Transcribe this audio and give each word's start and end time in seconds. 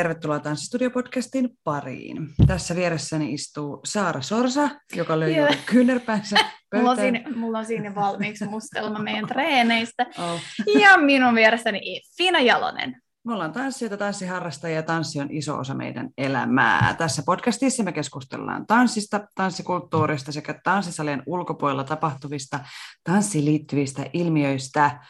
tervetuloa 0.00 0.38
Tanssistudio-podcastin 0.38 1.58
pariin. 1.64 2.28
Tässä 2.46 2.76
vieressäni 2.76 3.32
istuu 3.32 3.80
Saara 3.84 4.20
Sorsa, 4.20 4.68
joka 4.96 5.20
löi 5.20 5.36
juuri 5.36 5.56
kyynärpäänsä 5.66 6.36
Mulla 6.74 6.90
on, 6.90 6.96
pöytään. 6.96 7.24
siinä, 7.24 7.40
mulla 7.40 7.58
on 7.58 7.66
siinä 7.66 7.94
valmiiksi 7.94 8.44
mustelma 8.44 8.98
meidän 8.98 9.26
treeneistä. 9.26 10.06
Oh. 10.18 10.40
Ja 10.80 10.96
minun 10.96 11.34
vieressäni 11.34 12.00
Fina 12.16 12.40
Jalonen. 12.40 12.96
Me 13.24 13.32
ollaan 13.32 13.52
tanssijoita, 13.52 13.96
tanssiharrastajia 13.96 14.76
ja 14.76 14.82
tanssi 14.82 15.20
on 15.20 15.30
iso 15.30 15.58
osa 15.58 15.74
meidän 15.74 16.08
elämää. 16.18 16.94
Tässä 16.98 17.22
podcastissa 17.26 17.82
me 17.82 17.92
keskustellaan 17.92 18.66
tanssista, 18.66 19.20
tanssikulttuurista 19.34 20.32
sekä 20.32 20.60
tanssisalien 20.64 21.22
ulkopuolella 21.26 21.84
tapahtuvista 21.84 22.60
tanssiin 23.04 23.44
liittyvistä 23.44 24.06
ilmiöistä. 24.12 25.00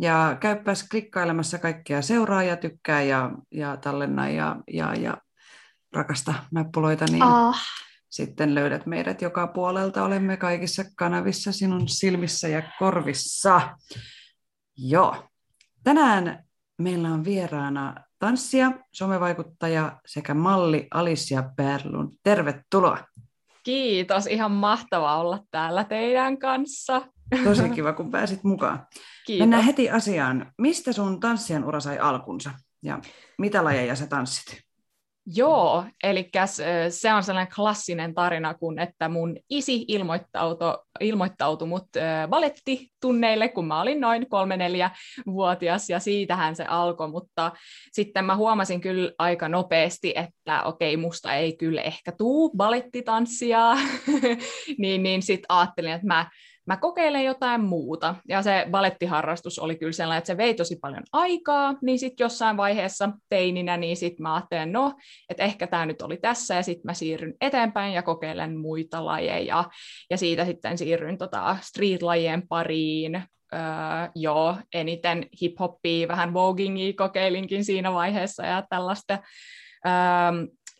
Ja 0.00 0.36
käyppäs 0.40 0.88
klikkailemassa 0.88 1.58
kaikkia 1.58 2.02
seuraa 2.02 2.42
ja 2.42 2.56
tykkää 2.56 3.02
ja, 3.02 3.30
ja 3.52 3.76
tallenna 3.76 4.28
ja, 4.28 4.56
ja, 4.72 4.94
ja 4.94 5.16
rakasta 5.92 6.34
nappuloita, 6.50 7.04
niin 7.10 7.22
Ah, 7.22 7.62
sitten 8.08 8.54
löydät 8.54 8.86
meidät 8.86 9.22
joka 9.22 9.46
puolelta. 9.46 10.04
Olemme 10.04 10.36
kaikissa 10.36 10.84
kanavissa 10.96 11.52
sinun 11.52 11.88
silmissä 11.88 12.48
ja 12.48 12.62
korvissa. 12.78 13.76
Joo. 14.76 15.28
Tänään 15.84 16.44
meillä 16.78 17.08
on 17.08 17.24
vieraana 17.24 17.94
tanssia, 18.18 18.72
somevaikuttaja 18.92 20.00
sekä 20.06 20.34
malli 20.34 20.86
Alicia 20.94 21.50
Perlun. 21.56 22.12
Tervetuloa. 22.22 22.98
Kiitos, 23.62 24.26
ihan 24.26 24.50
mahtavaa 24.50 25.20
olla 25.20 25.38
täällä 25.50 25.84
teidän 25.84 26.38
kanssa. 26.38 27.02
Tosi 27.44 27.68
kiva, 27.74 27.92
kun 27.92 28.10
pääsit 28.10 28.44
mukaan. 28.44 28.86
Kiitos. 29.26 29.42
Mennään 29.42 29.64
heti 29.64 29.90
asiaan. 29.90 30.52
Mistä 30.58 30.92
sun 30.92 31.20
tanssien 31.20 31.64
ura 31.64 31.80
sai 31.80 31.98
alkunsa 31.98 32.50
ja 32.82 32.98
mitä 33.38 33.64
lajeja 33.64 33.96
sä 33.96 34.06
tanssit? 34.06 34.68
Joo, 35.34 35.84
eli 36.02 36.30
se 36.88 37.12
on 37.12 37.22
sellainen 37.22 37.54
klassinen 37.54 38.14
tarina, 38.14 38.54
kun 38.54 38.78
että 38.78 39.08
mun 39.08 39.36
isi 39.50 39.84
ilmoittautui, 39.88 40.78
ilmoittautui 41.00 41.68
mut 41.68 41.86
balettitunneille, 42.28 43.48
kun 43.48 43.66
mä 43.66 43.80
olin 43.80 44.00
noin 44.00 44.28
kolme-neljä 44.28 44.90
vuotias, 45.26 45.90
ja 45.90 45.98
siitähän 46.00 46.56
se 46.56 46.64
alkoi, 46.64 47.10
mutta 47.10 47.52
sitten 47.92 48.24
mä 48.24 48.36
huomasin 48.36 48.80
kyllä 48.80 49.12
aika 49.18 49.48
nopeasti, 49.48 50.12
että 50.16 50.62
okei, 50.62 50.96
musta 50.96 51.34
ei 51.34 51.56
kyllä 51.56 51.82
ehkä 51.82 52.12
tuu 52.12 52.50
balettitanssia, 52.56 53.76
niin, 54.78 55.02
niin 55.02 55.22
sitten 55.22 55.46
ajattelin, 55.48 55.92
että 55.92 56.06
mä 56.06 56.30
mä 56.68 56.76
kokeilen 56.76 57.24
jotain 57.24 57.60
muuta. 57.60 58.14
Ja 58.28 58.42
se 58.42 58.66
balettiharrastus 58.70 59.58
oli 59.58 59.76
kyllä 59.76 59.92
sellainen, 59.92 60.18
että 60.18 60.26
se 60.26 60.36
vei 60.36 60.54
tosi 60.54 60.76
paljon 60.76 61.02
aikaa, 61.12 61.74
niin 61.82 61.98
sitten 61.98 62.24
jossain 62.24 62.56
vaiheessa 62.56 63.10
teininä, 63.28 63.76
niin 63.76 63.96
sitten 63.96 64.22
mä 64.22 64.34
ajattelin, 64.34 64.72
no, 64.72 64.94
että 65.28 65.42
ehkä 65.42 65.66
tämä 65.66 65.86
nyt 65.86 66.02
oli 66.02 66.16
tässä, 66.16 66.54
ja 66.54 66.62
sitten 66.62 66.82
mä 66.84 66.94
siirryn 66.94 67.34
eteenpäin 67.40 67.94
ja 67.94 68.02
kokeilen 68.02 68.58
muita 68.58 69.04
lajeja. 69.04 69.64
Ja 70.10 70.16
siitä 70.16 70.44
sitten 70.44 70.78
siirryn 70.78 71.18
tota 71.18 71.56
street-lajien 71.60 72.48
pariin, 72.48 73.14
öö, 73.54 73.60
joo, 74.14 74.56
eniten 74.74 75.26
hip-hoppia, 75.42 76.08
vähän 76.08 76.34
vogingia 76.34 76.92
kokeilinkin 76.96 77.64
siinä 77.64 77.92
vaiheessa 77.92 78.46
ja 78.46 78.64
tällaista. 78.70 79.18
Öö, 79.86 79.92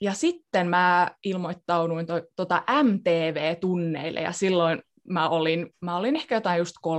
ja 0.00 0.12
sitten 0.12 0.68
mä 0.68 1.10
ilmoittauduin 1.24 2.06
to, 2.06 2.20
tota 2.36 2.62
MTV-tunneille, 2.82 4.20
ja 4.20 4.32
silloin 4.32 4.82
mä 5.08 5.28
olin, 5.28 5.74
mä 5.80 5.96
olin 5.96 6.16
ehkä 6.16 6.34
jotain 6.34 6.58
just 6.58 6.76
13-14, 6.86 6.90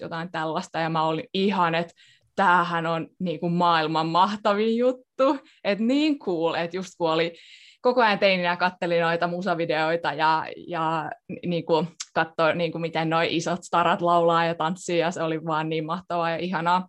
jotain 0.00 0.30
tällaista, 0.32 0.78
ja 0.78 0.90
mä 0.90 1.02
olin 1.02 1.24
ihan, 1.34 1.74
että 1.74 1.94
tämähän 2.36 2.86
on 2.86 3.08
niin 3.18 3.40
kuin 3.40 3.52
maailman 3.52 4.06
mahtavin 4.06 4.76
juttu, 4.76 5.38
että 5.64 5.84
niin 5.84 6.18
cool, 6.18 6.54
että 6.54 6.76
just 6.76 6.90
kun 6.98 7.10
oli 7.10 7.34
koko 7.80 8.02
ajan 8.02 8.18
teininä 8.18 8.56
kattelin 8.56 9.00
noita 9.00 9.26
musavideoita 9.26 10.12
ja, 10.12 10.46
ja 10.68 11.10
niin 11.46 11.66
kuin 11.66 11.88
katsoi, 12.14 12.56
niin 12.56 12.72
kuin 12.72 12.82
miten 12.82 13.10
noi 13.10 13.36
isot 13.36 13.62
starat 13.62 14.02
laulaa 14.02 14.44
ja 14.44 14.54
tanssii, 14.54 14.98
ja 14.98 15.10
se 15.10 15.22
oli 15.22 15.44
vaan 15.44 15.68
niin 15.68 15.86
mahtavaa 15.86 16.30
ja 16.30 16.36
ihanaa. 16.36 16.88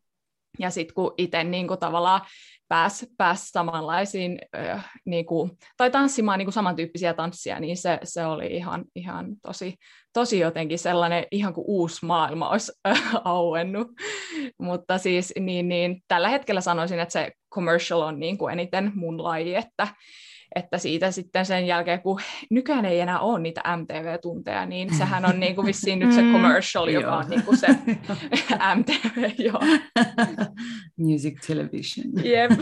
Ja 0.59 0.69
sitten 0.69 0.93
kun 0.93 1.13
itse 1.17 1.43
niin 1.43 1.67
tavallaan 1.79 2.21
pääsi 2.67 3.07
pääs 3.17 3.49
samanlaisiin, 3.49 4.39
äh, 4.57 4.91
niin 5.05 5.25
kuin, 5.25 5.51
tai 5.77 5.91
tanssimaan 5.91 6.37
niin 6.37 6.45
kuin 6.45 6.53
samantyyppisiä 6.53 7.13
tanssia, 7.13 7.59
niin 7.59 7.77
se, 7.77 7.99
se 8.03 8.25
oli 8.25 8.47
ihan, 8.47 8.85
ihan 8.95 9.27
tosi, 9.41 9.75
tosi 10.13 10.39
jotenkin 10.39 10.79
sellainen, 10.79 11.25
ihan 11.31 11.53
kuin 11.53 11.65
uusi 11.67 12.05
maailma 12.05 12.49
olisi 12.49 12.71
äh, 12.87 13.11
auennut. 13.23 13.87
Mutta 14.59 14.97
siis 14.97 15.33
niin, 15.39 15.69
niin, 15.69 16.01
tällä 16.07 16.29
hetkellä 16.29 16.61
sanoisin, 16.61 16.99
että 16.99 17.13
se 17.13 17.31
commercial 17.53 18.01
on 18.01 18.19
niin 18.19 18.37
kuin 18.37 18.53
eniten 18.53 18.91
mun 18.95 19.23
laji, 19.23 19.55
että, 19.55 19.87
että 20.55 20.77
siitä 20.77 21.11
sitten 21.11 21.45
sen 21.45 21.67
jälkeen, 21.67 22.01
kun 22.01 22.19
nykyään 22.49 22.85
ei 22.85 22.99
enää 22.99 23.19
ole 23.19 23.39
niitä 23.39 23.77
MTV-tunteja, 23.77 24.65
niin 24.65 24.97
sehän 24.97 25.25
on 25.25 25.39
niin 25.39 25.55
kuin 25.55 25.67
vissiin 25.67 25.99
nyt 25.99 26.13
se 26.13 26.21
commercial, 26.21 26.87
joka 26.87 27.17
on 27.17 27.29
niin 27.29 27.43
kuin 27.43 27.57
se 27.57 27.67
MTV, 28.75 29.31
joo. 29.37 29.59
Music 31.07 31.47
television. 31.47 32.07
Jep. 32.23 32.51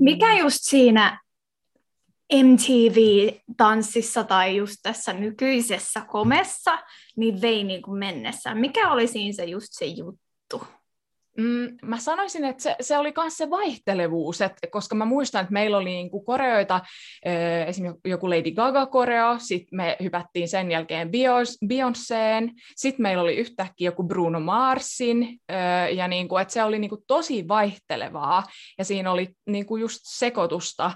mikä 0.00 0.34
just 0.34 0.58
siinä 0.60 1.20
MTV-tanssissa 2.34 4.24
tai 4.24 4.56
just 4.56 4.76
tässä 4.82 5.12
nykyisessä 5.12 6.00
komessa, 6.00 6.78
niin 7.16 7.42
vei 7.42 7.64
niin 7.64 7.82
kuin 7.82 7.98
mennessään? 7.98 8.58
Mikä 8.58 8.92
oli 8.92 9.06
siinä 9.06 9.32
se 9.32 9.44
just 9.44 9.68
se 9.70 9.86
juttu? 9.86 10.75
Mm, 11.38 11.76
mä 11.82 11.98
sanoisin, 11.98 12.44
että 12.44 12.62
se, 12.62 12.76
se 12.80 12.98
oli 12.98 13.12
myös 13.16 13.36
se 13.36 13.50
vaihtelevuus, 13.50 14.40
että, 14.40 14.66
koska 14.70 14.94
mä 14.94 15.04
muistan, 15.04 15.40
että 15.40 15.52
meillä 15.52 15.76
oli 15.76 15.84
niinku 15.84 16.20
koreoita, 16.20 16.80
esimerkiksi 17.66 18.08
joku 18.10 18.30
Lady 18.30 18.50
Gaga-koreo, 18.50 19.36
sitten 19.38 19.76
me 19.76 19.96
hypättiin 20.02 20.48
sen 20.48 20.70
jälkeen 20.70 21.10
Beyoncéen, 21.64 22.52
sitten 22.76 23.02
meillä 23.02 23.22
oli 23.22 23.36
yhtäkkiä 23.36 23.88
joku 23.88 24.02
Bruno 24.02 24.40
Marsin, 24.40 25.38
ja 25.92 26.08
niinku, 26.08 26.36
että 26.36 26.54
se 26.54 26.64
oli 26.64 26.78
niinku 26.78 27.04
tosi 27.06 27.48
vaihtelevaa, 27.48 28.42
ja 28.78 28.84
siinä 28.84 29.12
oli 29.12 29.28
niinku 29.46 29.76
just 29.76 30.00
sekoitusta 30.02 30.90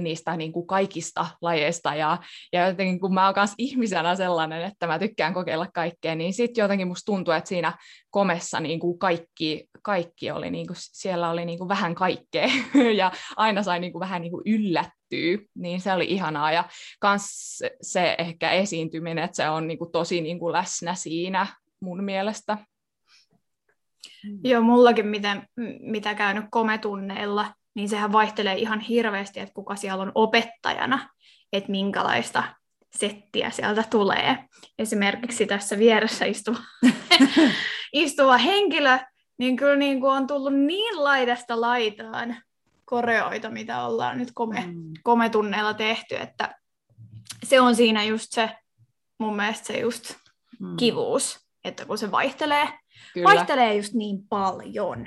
niistä 0.00 0.36
niin 0.36 0.52
kuin 0.52 0.66
kaikista 0.66 1.26
lajeista, 1.40 1.94
ja, 1.94 2.18
ja 2.52 2.66
jotenkin 2.66 3.00
kun 3.00 3.14
mä 3.14 3.26
oon 3.26 3.34
myös 3.36 3.50
ihmisenä 3.58 4.16
sellainen, 4.16 4.62
että 4.62 4.86
mä 4.86 4.98
tykkään 4.98 5.34
kokeilla 5.34 5.66
kaikkea, 5.74 6.14
niin 6.14 6.32
sitten 6.34 6.62
jotenkin 6.62 6.88
musta 6.88 7.06
tuntuu, 7.06 7.34
että 7.34 7.48
siinä 7.48 7.72
komessa 8.10 8.60
niin 8.60 8.80
kuin 8.80 8.98
kaikki, 8.98 9.68
kaikki 9.82 10.30
oli, 10.30 10.50
niin 10.50 10.66
kuin, 10.66 10.76
siellä 10.78 11.30
oli 11.30 11.44
niin 11.44 11.58
kuin 11.58 11.68
vähän 11.68 11.94
kaikkea, 11.94 12.48
ja 12.98 13.12
aina 13.36 13.62
sai 13.62 13.80
niin 13.80 13.92
kuin 13.92 14.00
vähän 14.00 14.22
niin 14.22 14.32
kuin 14.32 14.42
yllättyä, 14.46 15.46
niin 15.54 15.80
se 15.80 15.92
oli 15.92 16.04
ihanaa, 16.04 16.52
ja 16.52 16.64
kans 17.00 17.58
se 17.82 18.14
ehkä 18.18 18.50
esiintyminen, 18.50 19.24
että 19.24 19.36
se 19.36 19.48
on 19.48 19.66
niin 19.66 19.78
kuin 19.78 19.92
tosi 19.92 20.20
niin 20.20 20.38
kuin 20.38 20.52
läsnä 20.52 20.94
siinä 20.94 21.46
mun 21.80 22.04
mielestä. 22.04 22.58
Joo, 24.44 24.62
mullakin 24.62 25.06
mitä, 25.06 25.46
mitä 25.80 26.14
käynyt 26.14 26.44
kometunneilla, 26.50 27.54
niin 27.76 27.88
sehän 27.88 28.12
vaihtelee 28.12 28.54
ihan 28.54 28.80
hirveästi, 28.80 29.40
että 29.40 29.54
kuka 29.54 29.76
siellä 29.76 30.02
on 30.02 30.12
opettajana, 30.14 31.08
että 31.52 31.70
minkälaista 31.70 32.44
settiä 32.96 33.50
sieltä 33.50 33.84
tulee. 33.90 34.44
Esimerkiksi 34.78 35.46
tässä 35.46 35.78
vieressä 35.78 36.24
istuva, 36.24 36.58
istuva 37.92 38.38
henkilö, 38.38 38.98
niin 39.38 39.56
kyllä 39.56 39.76
niin 39.76 40.00
kuin 40.00 40.12
on 40.12 40.26
tullut 40.26 40.54
niin 40.54 41.04
laidasta 41.04 41.60
laitaan 41.60 42.36
koreoita, 42.84 43.50
mitä 43.50 43.82
ollaan 43.82 44.18
nyt 44.18 44.28
kome, 44.34 44.64
mm. 44.66 44.92
kometunneilla 45.02 45.74
tehty, 45.74 46.16
että 46.16 46.54
se 47.44 47.60
on 47.60 47.76
siinä 47.76 48.04
just 48.04 48.26
se, 48.30 48.50
mun 49.18 49.36
mielestä 49.36 49.66
se 49.66 49.78
just 49.78 50.14
mm. 50.60 50.76
kivuus, 50.76 51.46
että 51.64 51.84
kun 51.84 51.98
se 51.98 52.10
vaihtelee, 52.10 52.68
Kyllä. 53.14 53.24
vaihtelee 53.24 53.74
just 53.74 53.94
niin 53.94 54.28
paljon. 54.28 55.06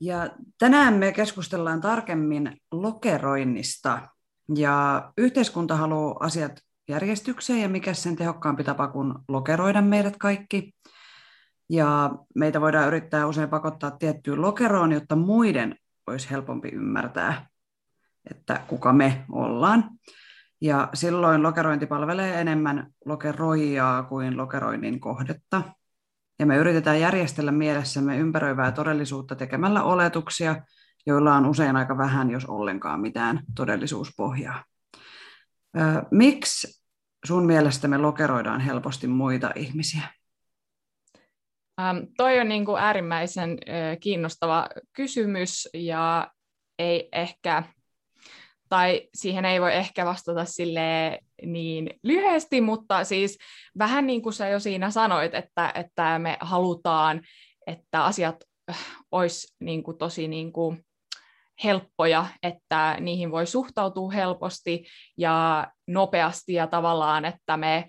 Ja 0.00 0.30
tänään 0.58 0.94
me 0.94 1.12
keskustellaan 1.12 1.80
tarkemmin 1.80 2.56
lokeroinnista. 2.72 4.00
Ja 4.54 5.12
yhteiskunta 5.18 5.76
haluaa 5.76 6.16
asiat 6.20 6.60
järjestykseen 6.88 7.60
ja 7.62 7.68
mikä 7.68 7.94
sen 7.94 8.16
tehokkaampi 8.16 8.64
tapa 8.64 8.88
kuin 8.88 9.14
lokeroida 9.28 9.82
meidät 9.82 10.16
kaikki. 10.16 10.74
Ja 11.70 12.10
meitä 12.34 12.60
voidaan 12.60 12.88
yrittää 12.88 13.26
usein 13.26 13.48
pakottaa 13.48 13.90
tiettyyn 13.90 14.42
lokeroon, 14.42 14.92
jotta 14.92 15.16
muiden 15.16 15.76
olisi 16.06 16.30
helpompi 16.30 16.68
ymmärtää, 16.68 17.48
että 18.30 18.60
kuka 18.66 18.92
me 18.92 19.24
ollaan. 19.32 19.90
Ja 20.60 20.88
silloin 20.94 21.42
lokerointi 21.42 21.86
palvelee 21.86 22.40
enemmän 22.40 22.86
lokeroijaa 23.04 24.02
kuin 24.02 24.36
lokeroinnin 24.36 25.00
kohdetta. 25.00 25.62
Ja 26.40 26.46
me 26.46 26.56
yritetään 26.56 27.00
järjestellä 27.00 27.52
mielessämme 27.52 28.16
ympäröivää 28.16 28.72
todellisuutta 28.72 29.36
tekemällä 29.36 29.82
oletuksia, 29.82 30.56
joilla 31.06 31.34
on 31.34 31.46
usein 31.46 31.76
aika 31.76 31.98
vähän, 31.98 32.30
jos 32.30 32.44
ollenkaan 32.44 33.00
mitään 33.00 33.42
todellisuuspohjaa. 33.54 34.64
Miksi 36.10 36.84
sun 37.26 37.46
mielestä 37.46 37.88
me 37.88 37.98
lokeroidaan 37.98 38.60
helposti 38.60 39.06
muita 39.06 39.50
ihmisiä? 39.54 40.02
Ähm, 41.80 41.98
toi 42.16 42.40
on 42.40 42.48
niin 42.48 42.64
kuin 42.64 42.82
äärimmäisen 42.82 43.50
äh, 43.50 43.98
kiinnostava 44.00 44.68
kysymys 44.92 45.68
ja 45.74 46.30
ei 46.78 47.08
ehkä, 47.12 47.62
tai 48.70 49.08
siihen 49.14 49.44
ei 49.44 49.60
voi 49.60 49.74
ehkä 49.74 50.04
vastata 50.04 50.44
sille 50.44 51.18
niin 51.42 51.90
lyhyesti, 52.02 52.60
mutta 52.60 53.04
siis 53.04 53.38
vähän 53.78 54.06
niin 54.06 54.22
kuin 54.22 54.32
sä 54.32 54.48
jo 54.48 54.60
siinä 54.60 54.90
sanoit, 54.90 55.34
että, 55.34 55.72
että 55.74 56.18
me 56.18 56.36
halutaan, 56.40 57.20
että 57.66 58.04
asiat 58.04 58.36
olisi 59.12 59.56
niin 59.60 59.82
kuin 59.82 59.98
tosi 59.98 60.28
niin 60.28 60.52
kuin 60.52 60.84
helppoja, 61.64 62.26
että 62.42 62.96
niihin 63.00 63.30
voi 63.30 63.46
suhtautua 63.46 64.10
helposti 64.10 64.84
ja 65.16 65.66
nopeasti 65.86 66.52
ja 66.52 66.66
tavallaan, 66.66 67.24
että 67.24 67.56
me 67.56 67.88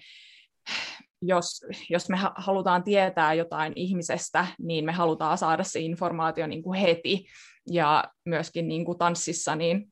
jos, 1.21 1.65
jos 1.89 2.09
me 2.09 2.17
halutaan 2.35 2.83
tietää 2.83 3.33
jotain 3.33 3.73
ihmisestä, 3.75 4.47
niin 4.59 4.85
me 4.85 4.91
halutaan 4.91 5.37
saada 5.37 5.63
se 5.63 5.79
informaatio 5.79 6.47
niin 6.47 6.63
kuin 6.63 6.79
heti. 6.79 7.25
Ja 7.71 8.03
myöskin 8.25 8.67
niin 8.67 8.85
kuin 8.85 8.97
tanssissa, 8.97 9.55
niin, 9.55 9.91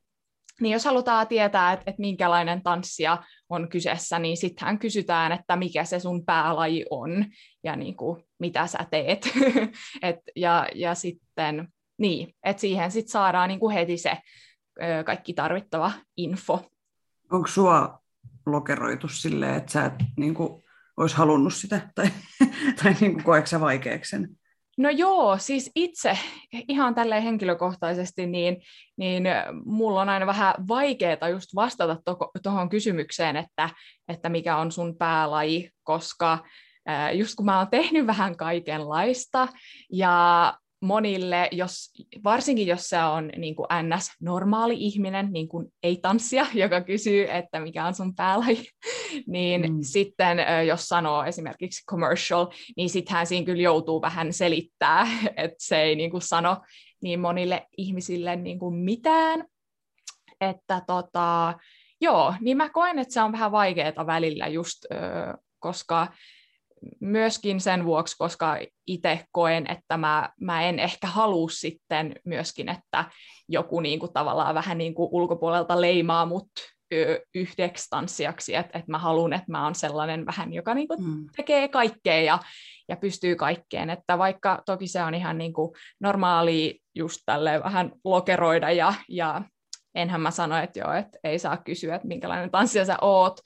niin 0.60 0.72
jos 0.72 0.84
halutaan 0.84 1.28
tietää, 1.28 1.72
että, 1.72 1.90
että 1.90 2.00
minkälainen 2.00 2.62
tanssia 2.62 3.18
on 3.48 3.68
kyseessä, 3.68 4.18
niin 4.18 4.36
sittenhän 4.36 4.78
kysytään, 4.78 5.32
että 5.32 5.56
mikä 5.56 5.84
se 5.84 6.00
sun 6.00 6.24
päälaji 6.24 6.86
on 6.90 7.26
ja 7.64 7.76
niin 7.76 7.96
kuin, 7.96 8.24
mitä 8.38 8.66
sä 8.66 8.78
teet. 8.90 9.30
Et, 10.02 10.18
ja, 10.36 10.66
ja 10.74 10.94
sitten 10.94 11.68
niin, 11.98 12.34
että 12.44 12.60
siihen 12.60 12.90
sitten 12.90 13.12
saadaan 13.12 13.48
niin 13.48 13.60
kuin 13.60 13.74
heti 13.74 13.96
se 13.96 14.18
ö, 14.82 15.04
kaikki 15.04 15.34
tarvittava 15.34 15.92
info. 16.16 16.70
Onko 17.32 17.46
sua 17.46 18.00
lokeroitu 18.46 19.08
silleen, 19.08 19.54
että 19.54 19.72
sä 19.72 19.84
et 19.84 19.94
niin 20.16 20.34
kuin, 20.34 20.62
olisi 20.96 21.16
halunnut 21.16 21.54
sitä, 21.54 21.80
tai, 21.94 22.10
tai 22.82 22.96
niin 23.00 23.12
kuin, 23.12 23.24
koetko 23.24 23.46
sä 23.46 23.60
vaikeaksi 23.60 24.10
sen? 24.10 24.39
No 24.80 24.90
joo, 24.90 25.38
siis 25.38 25.70
itse 25.74 26.18
ihan 26.68 26.94
tälleen 26.94 27.22
henkilökohtaisesti, 27.22 28.26
niin, 28.26 28.56
niin 28.96 29.24
mulla 29.64 30.00
on 30.00 30.08
aina 30.08 30.26
vähän 30.26 30.54
vaikeaa 30.68 31.28
just 31.30 31.54
vastata 31.54 31.96
tuohon 32.42 32.68
kysymykseen, 32.68 33.36
että, 33.36 33.70
että 34.08 34.28
mikä 34.28 34.56
on 34.56 34.72
sun 34.72 34.96
päälaji, 34.98 35.70
koska 35.82 36.38
just 37.12 37.34
kun 37.34 37.46
mä 37.46 37.58
oon 37.58 37.68
tehnyt 37.70 38.06
vähän 38.06 38.36
kaikenlaista 38.36 39.48
ja 39.92 40.54
monille, 40.80 41.48
jos, 41.52 41.90
varsinkin 42.24 42.66
jos 42.66 42.88
se 42.88 43.02
on 43.02 43.30
niin 43.36 43.56
kuin 43.56 43.66
NS-normaali 43.82 44.74
ihminen, 44.78 45.32
niin 45.32 45.48
kuin 45.48 45.72
ei-tanssia, 45.82 46.46
joka 46.62 46.80
kysyy, 46.80 47.26
että 47.30 47.60
mikä 47.60 47.86
on 47.86 47.94
sun 47.94 48.14
päälaji, 48.14 48.64
niin 49.26 49.72
mm. 49.72 49.78
sitten 49.82 50.38
jos 50.66 50.88
sanoo 50.88 51.24
esimerkiksi 51.24 51.86
commercial, 51.86 52.46
niin 52.76 52.90
sittenhän 52.90 53.26
siinä 53.26 53.46
kyllä 53.46 53.62
joutuu 53.62 54.02
vähän 54.02 54.32
selittää, 54.32 55.06
että 55.36 55.56
se 55.58 55.82
ei 55.82 55.96
niin 55.96 56.10
kuin 56.10 56.22
sano 56.22 56.60
niin 57.02 57.20
monille 57.20 57.66
ihmisille 57.76 58.36
niin 58.36 58.58
kuin 58.58 58.74
mitään. 58.74 59.44
Että 60.40 60.82
tota, 60.86 61.54
joo, 62.00 62.34
niin 62.40 62.56
mä 62.56 62.68
koen, 62.68 62.98
että 62.98 63.14
se 63.14 63.22
on 63.22 63.32
vähän 63.32 63.52
vaikeaa 63.52 64.06
välillä 64.06 64.46
just, 64.46 64.84
koska 65.58 66.08
myöskin 67.00 67.60
sen 67.60 67.84
vuoksi, 67.84 68.16
koska 68.18 68.58
itse 68.86 69.24
koen, 69.32 69.70
että 69.70 69.96
mä, 69.96 70.30
mä 70.40 70.62
en 70.62 70.78
ehkä 70.78 71.06
halua 71.06 71.48
sitten 71.48 72.14
myöskin, 72.24 72.68
että 72.68 73.04
joku 73.48 73.80
niin 73.80 74.00
kuin 74.00 74.12
tavallaan 74.12 74.54
vähän 74.54 74.78
niin 74.78 74.94
kuin 74.94 75.08
ulkopuolelta 75.12 75.80
leimaa 75.80 76.26
mut 76.26 76.48
yhdeksi 77.34 77.86
tanssijaksi, 77.90 78.54
että, 78.54 78.78
että 78.78 78.90
mä 78.90 78.98
haluan, 78.98 79.32
että 79.32 79.52
mä 79.52 79.64
oon 79.64 79.74
sellainen 79.74 80.26
vähän, 80.26 80.52
joka 80.52 80.74
niin 80.74 80.88
kuin 80.88 81.04
mm. 81.04 81.26
tekee 81.36 81.68
kaikkea 81.68 82.20
ja, 82.20 82.38
ja 82.88 82.96
pystyy 82.96 83.36
kaikkeen, 83.36 83.90
että 83.90 84.18
vaikka 84.18 84.62
toki 84.66 84.86
se 84.86 85.02
on 85.02 85.14
ihan 85.14 85.38
niin 85.38 85.52
kuin 85.52 85.72
normaali 86.00 86.80
just 86.94 87.20
tälle 87.26 87.62
vähän 87.64 87.92
lokeroida 88.04 88.70
ja, 88.70 88.94
ja 89.08 89.42
enhän 89.94 90.20
mä 90.20 90.30
sano, 90.30 90.56
että 90.56 90.78
joo, 90.78 90.92
että 90.92 91.18
ei 91.24 91.38
saa 91.38 91.56
kysyä, 91.56 91.94
että 91.94 92.08
minkälainen 92.08 92.50
tanssija 92.50 92.84
sä 92.84 92.96
oot, 93.00 93.40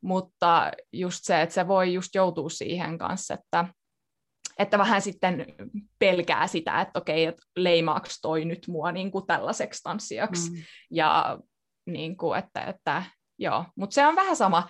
mutta 0.00 0.72
just 0.92 1.18
se, 1.22 1.42
että 1.42 1.54
se 1.54 1.68
voi 1.68 1.94
just 1.94 2.14
joutua 2.14 2.48
siihen 2.48 2.98
kanssa, 2.98 3.34
että, 3.34 3.68
että 4.58 4.78
vähän 4.78 5.02
sitten 5.02 5.46
pelkää 5.98 6.46
sitä, 6.46 6.80
että 6.80 6.98
okei, 6.98 7.24
että 7.24 7.42
leimaaks 7.56 8.20
toi 8.20 8.44
nyt 8.44 8.68
mua 8.68 8.92
niin 8.92 9.10
kuin 9.10 9.26
tällaiseksi 9.26 9.82
tanssijaksi, 9.82 10.50
mm. 10.50 10.56
ja 10.90 11.38
niin 11.86 12.16
kuin, 12.16 12.38
että, 12.38 12.60
että 12.60 13.02
joo, 13.38 13.64
mutta 13.76 13.94
se 13.94 14.06
on 14.06 14.16
vähän 14.16 14.36
sama 14.36 14.68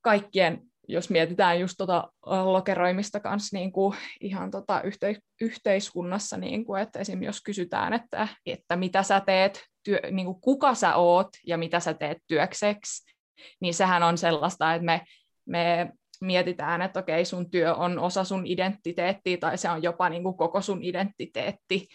kaikkien 0.00 0.68
jos 0.88 1.10
mietitään 1.10 1.60
just 1.60 1.74
tota 1.78 2.12
lokeroimista 2.26 3.20
kanssa 3.20 3.56
niin 3.56 3.72
kuin 3.72 3.96
ihan 4.20 4.50
tota 4.50 4.82
yhte, 4.82 5.16
yhteiskunnassa, 5.40 6.36
niin 6.36 6.64
kuin, 6.64 6.82
että 6.82 6.98
esimerkiksi 6.98 7.28
jos 7.28 7.42
kysytään, 7.42 7.92
että, 7.92 8.28
että 8.46 8.76
mitä 8.76 9.02
sä 9.02 9.20
teet, 9.20 9.64
työ, 9.84 10.00
niin 10.10 10.26
kuin 10.26 10.40
kuka 10.40 10.74
sä 10.74 10.94
oot 10.94 11.28
ja 11.46 11.58
mitä 11.58 11.80
sä 11.80 11.94
teet 11.94 12.18
työkseksi, 12.26 13.14
niin 13.60 13.74
sehän 13.74 14.02
on 14.02 14.18
sellaista, 14.18 14.74
että 14.74 14.84
me, 14.84 15.04
me 15.46 15.92
mietitään, 16.20 16.82
että 16.82 17.00
okei, 17.00 17.24
sun 17.24 17.50
työ 17.50 17.74
on 17.74 17.98
osa 17.98 18.24
sun 18.24 18.46
identiteettiä 18.46 19.36
tai 19.36 19.58
se 19.58 19.70
on 19.70 19.82
jopa 19.82 20.08
niin 20.08 20.22
kuin 20.22 20.36
koko 20.36 20.60
sun 20.60 20.82
identiteetti, 20.82 21.88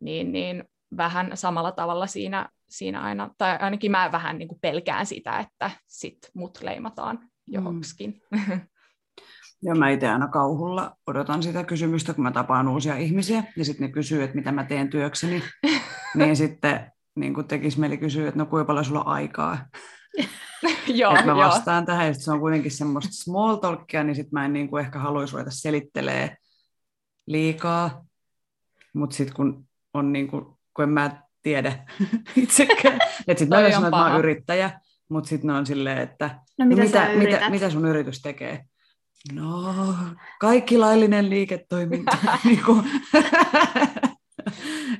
niin, 0.00 0.32
niin 0.32 0.64
vähän 0.96 1.30
samalla 1.34 1.72
tavalla 1.72 2.06
siinä, 2.06 2.48
siinä 2.68 3.00
aina, 3.00 3.30
tai 3.38 3.56
ainakin 3.60 3.90
mä 3.90 4.12
vähän 4.12 4.38
niin 4.38 4.48
kuin 4.48 4.60
pelkään 4.60 5.06
sitä, 5.06 5.38
että 5.38 5.70
sit 5.86 6.18
mut 6.34 6.58
leimataan 6.62 7.18
joksikin. 7.46 8.22
Mm. 8.30 8.60
Ja 9.62 9.74
mä 9.74 9.90
itse 9.90 10.08
aina 10.08 10.28
kauhulla 10.28 10.96
odotan 11.06 11.42
sitä 11.42 11.64
kysymystä, 11.64 12.14
kun 12.14 12.22
mä 12.22 12.30
tapaan 12.30 12.68
uusia 12.68 12.96
ihmisiä, 12.96 13.44
ja 13.56 13.64
sitten 13.64 13.86
ne 13.86 13.92
kysyy, 13.92 14.22
että 14.22 14.36
mitä 14.36 14.52
mä 14.52 14.64
teen 14.64 14.90
työkseni, 14.90 15.42
niin 16.18 16.36
sitten 16.36 16.92
niin 17.14 17.34
kun 17.34 17.48
tekisi 17.48 17.80
mieli 17.80 17.98
kysyä, 17.98 18.28
että 18.28 18.38
no 18.38 18.46
kuinka 18.46 18.66
paljon 18.66 18.84
sulla 18.84 19.00
on 19.00 19.06
aikaa. 19.06 19.58
joo, 21.00 21.12
että 21.14 21.26
mä 21.26 21.36
vastaan 21.36 21.82
jo. 21.82 21.86
tähän, 21.86 22.06
ja 22.06 22.14
se 22.14 22.32
on 22.32 22.40
kuitenkin 22.40 22.70
semmoista 22.70 23.12
small 23.12 23.56
talkia, 23.56 24.04
niin 24.04 24.14
sitten 24.16 24.32
mä 24.32 24.44
en 24.44 24.52
niin 24.52 24.68
kuin 24.68 24.84
ehkä 24.84 24.98
haluaisi 24.98 25.32
ruveta 25.32 25.50
selittelee 25.50 26.36
liikaa, 27.26 28.04
mutta 28.94 29.16
sitten 29.16 29.36
kun 29.36 29.68
on 29.94 30.12
niin 30.12 30.28
kuin, 30.28 30.44
kun 30.76 30.82
en 30.82 30.88
mä 30.88 31.22
tiedä 31.42 31.84
itsekään, 32.36 32.98
että 33.28 33.38
sitten 33.38 33.62
mä 33.62 33.70
sanon, 33.70 33.84
että 33.84 33.96
mä 33.96 34.10
oon 34.10 34.18
yrittäjä, 34.18 34.80
mutta 35.08 35.28
sitten 35.28 35.48
ne 35.48 35.54
on 35.54 35.66
silleen, 35.66 35.98
että 35.98 36.40
no, 36.58 36.66
mitä, 36.66 36.82
mitä, 36.82 37.08
mitä, 37.14 37.50
mitä 37.50 37.70
sun 37.70 37.86
yritys 37.86 38.22
tekee? 38.22 38.64
No, 39.32 39.74
kaikki 40.40 40.78
laillinen 40.78 41.30
liiketoiminta. 41.30 42.16
niinku. 42.44 42.84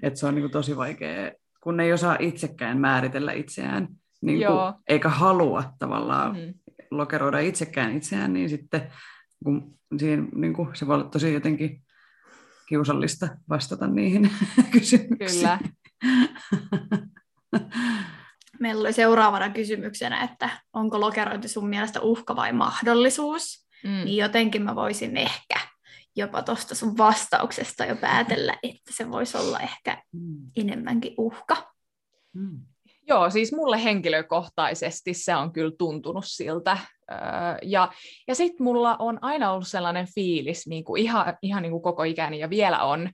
Et 0.02 0.16
se 0.16 0.26
on 0.26 0.34
niinku 0.34 0.48
tosi 0.48 0.76
vaikea, 0.76 1.32
kun 1.70 1.80
ei 1.80 1.92
osaa 1.92 2.16
itsekään 2.20 2.78
määritellä 2.78 3.32
itseään, 3.32 3.88
niinku, 4.22 4.52
eikä 4.88 5.08
halua 5.08 5.74
tavallaan 5.78 6.36
mm. 6.36 6.54
lokeroida 6.90 7.38
itsekään 7.38 7.96
itseään, 7.96 8.32
niin 8.32 8.48
sitten 8.48 8.92
kun 9.44 9.78
siihen, 9.98 10.28
niinku, 10.34 10.68
se 10.74 10.86
voi 10.86 10.94
olla 10.94 11.08
tosi 11.08 11.34
jotenkin 11.34 11.82
kiusallista 12.68 13.28
vastata 13.48 13.86
niihin 13.86 14.30
kysymyksiin. 14.72 15.18
Kyllä. 15.28 15.58
Meillä 18.60 18.80
oli 18.80 18.92
seuraavana 18.92 19.50
kysymyksenä, 19.50 20.22
että 20.22 20.50
onko 20.72 21.00
lokerointi 21.00 21.48
sun 21.48 21.68
mielestä 21.68 22.00
uhka 22.00 22.36
vai 22.36 22.52
mahdollisuus? 22.52 23.66
Mm. 23.84 24.04
Niin 24.04 24.16
jotenkin 24.16 24.62
mä 24.62 24.74
voisin 24.74 25.16
ehkä 25.16 25.60
jopa 26.16 26.42
tuosta 26.42 26.74
sun 26.74 26.98
vastauksesta 26.98 27.84
jo 27.84 27.96
päätellä, 27.96 28.58
että 28.62 28.92
se 28.92 29.10
voisi 29.10 29.36
olla 29.36 29.60
ehkä 29.60 30.02
mm. 30.12 30.50
enemmänkin 30.56 31.14
uhka. 31.18 31.72
Mm. 32.32 32.60
Joo, 33.08 33.30
siis 33.30 33.52
mulle 33.52 33.84
henkilökohtaisesti 33.84 35.14
se 35.14 35.36
on 35.36 35.52
kyllä 35.52 35.72
tuntunut 35.78 36.24
siltä. 36.26 36.78
Ja, 37.62 37.92
ja 38.28 38.34
sitten 38.34 38.64
mulla 38.64 38.96
on 38.98 39.18
aina 39.22 39.52
ollut 39.52 39.68
sellainen 39.68 40.06
fiilis, 40.14 40.66
niin 40.66 40.84
kuin 40.84 41.02
ihan, 41.02 41.36
ihan 41.42 41.62
niin 41.62 41.70
kuin 41.70 41.82
koko 41.82 42.02
ikäni 42.02 42.38
ja 42.38 42.50
vielä 42.50 42.82
on, 42.82 43.10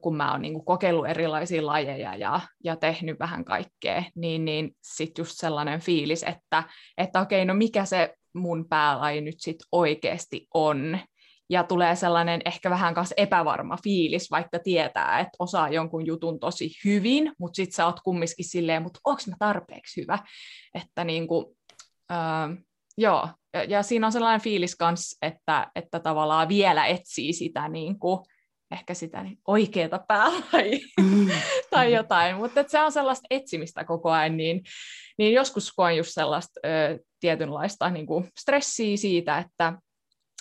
kun 0.00 0.16
mä 0.16 0.32
oon 0.32 0.42
niin 0.42 0.64
kokeillut 0.64 1.08
erilaisia 1.08 1.66
lajeja 1.66 2.16
ja, 2.16 2.40
ja 2.64 2.76
tehnyt 2.76 3.18
vähän 3.18 3.44
kaikkea, 3.44 4.02
niin, 4.14 4.44
niin 4.44 4.70
sitten 4.82 5.22
just 5.22 5.36
sellainen 5.36 5.80
fiilis, 5.80 6.22
että, 6.22 6.62
että 6.96 7.20
okei, 7.20 7.44
no 7.44 7.54
mikä 7.54 7.84
se 7.84 8.14
mun 8.34 8.68
päälaji 8.68 9.20
nyt 9.20 9.36
sitten 9.38 9.66
oikeasti 9.72 10.46
on, 10.54 10.98
ja 11.50 11.64
tulee 11.64 11.96
sellainen 11.96 12.40
ehkä 12.44 12.70
vähän 12.70 12.94
kanssa 12.94 13.14
epävarma 13.16 13.76
fiilis, 13.84 14.30
vaikka 14.30 14.58
tietää, 14.58 15.20
että 15.20 15.36
osaa 15.38 15.68
jonkun 15.68 16.06
jutun 16.06 16.40
tosi 16.40 16.70
hyvin, 16.84 17.32
mutta 17.38 17.56
sitten 17.56 17.74
sä 17.74 17.86
oot 17.86 18.00
kumminkin 18.00 18.44
silleen, 18.44 18.82
mutta 18.82 19.00
onko 19.04 19.22
mä 19.26 19.36
tarpeeksi 19.38 20.00
hyvä, 20.00 20.18
että 20.74 21.04
niinku, 21.04 21.56
äh, 22.12 22.58
joo, 22.98 23.28
ja, 23.54 23.64
ja 23.64 23.82
siinä 23.82 24.06
on 24.06 24.12
sellainen 24.12 24.40
fiilis 24.40 24.76
kanssa, 24.76 25.26
että, 25.26 25.70
että 25.74 26.00
tavallaan 26.00 26.48
vielä 26.48 26.86
etsii 26.86 27.32
sitä 27.32 27.68
niinku, 27.68 28.22
ehkä 28.70 28.94
sitä 28.94 29.22
niin 29.22 29.38
oikeaa 29.46 30.04
päällä 30.08 30.44
mm. 31.00 31.28
tai 31.70 31.92
jotain, 31.94 32.36
mutta 32.36 32.64
se 32.66 32.80
on 32.80 32.92
sellaista 32.92 33.26
etsimistä 33.30 33.84
koko 33.84 34.10
ajan, 34.10 34.36
niin, 34.36 34.62
niin 35.18 35.32
joskus 35.32 35.72
koen 35.72 35.96
just 35.96 36.10
sellaista 36.14 36.60
ö, 36.66 36.98
tietynlaista 37.20 37.90
niin 37.90 38.06
kuin 38.06 38.28
stressiä 38.38 38.96
siitä, 38.96 39.38
että, 39.38 39.72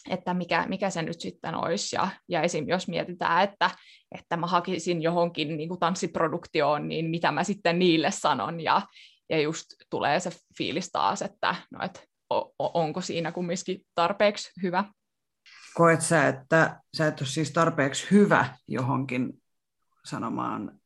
että 0.09 0.33
mikä, 0.33 0.65
mikä 0.67 0.89
se 0.89 1.01
nyt 1.01 1.21
sitten 1.21 1.55
olisi, 1.55 1.95
ja, 1.95 2.09
ja 2.29 2.41
esim. 2.41 2.67
jos 2.67 2.87
mietitään, 2.87 3.43
että, 3.43 3.69
että 4.19 4.37
mä 4.37 4.47
hakisin 4.47 5.01
johonkin 5.01 5.57
niin 5.57 5.69
kuin 5.69 5.79
tanssiproduktioon, 5.79 6.87
niin 6.87 7.09
mitä 7.09 7.31
mä 7.31 7.43
sitten 7.43 7.79
niille 7.79 8.11
sanon, 8.11 8.61
ja, 8.61 8.81
ja 9.29 9.41
just 9.41 9.65
tulee 9.89 10.19
se 10.19 10.31
fiilis 10.57 10.89
taas, 10.91 11.21
että 11.21 11.55
no, 11.71 11.79
et, 11.85 12.07
o, 12.33 12.53
onko 12.73 13.01
siinä 13.01 13.31
kumminkin 13.31 13.81
tarpeeksi 13.95 14.51
hyvä 14.63 14.83
Koet 15.77 16.01
sä, 16.01 16.27
että 16.27 16.79
sä 16.97 17.07
et 17.07 17.21
ole 17.21 17.27
siis 17.27 17.51
tarpeeksi 17.51 18.07
hyvä 18.11 18.55
johonkin 18.67 19.41
sanomaan, 20.05 20.79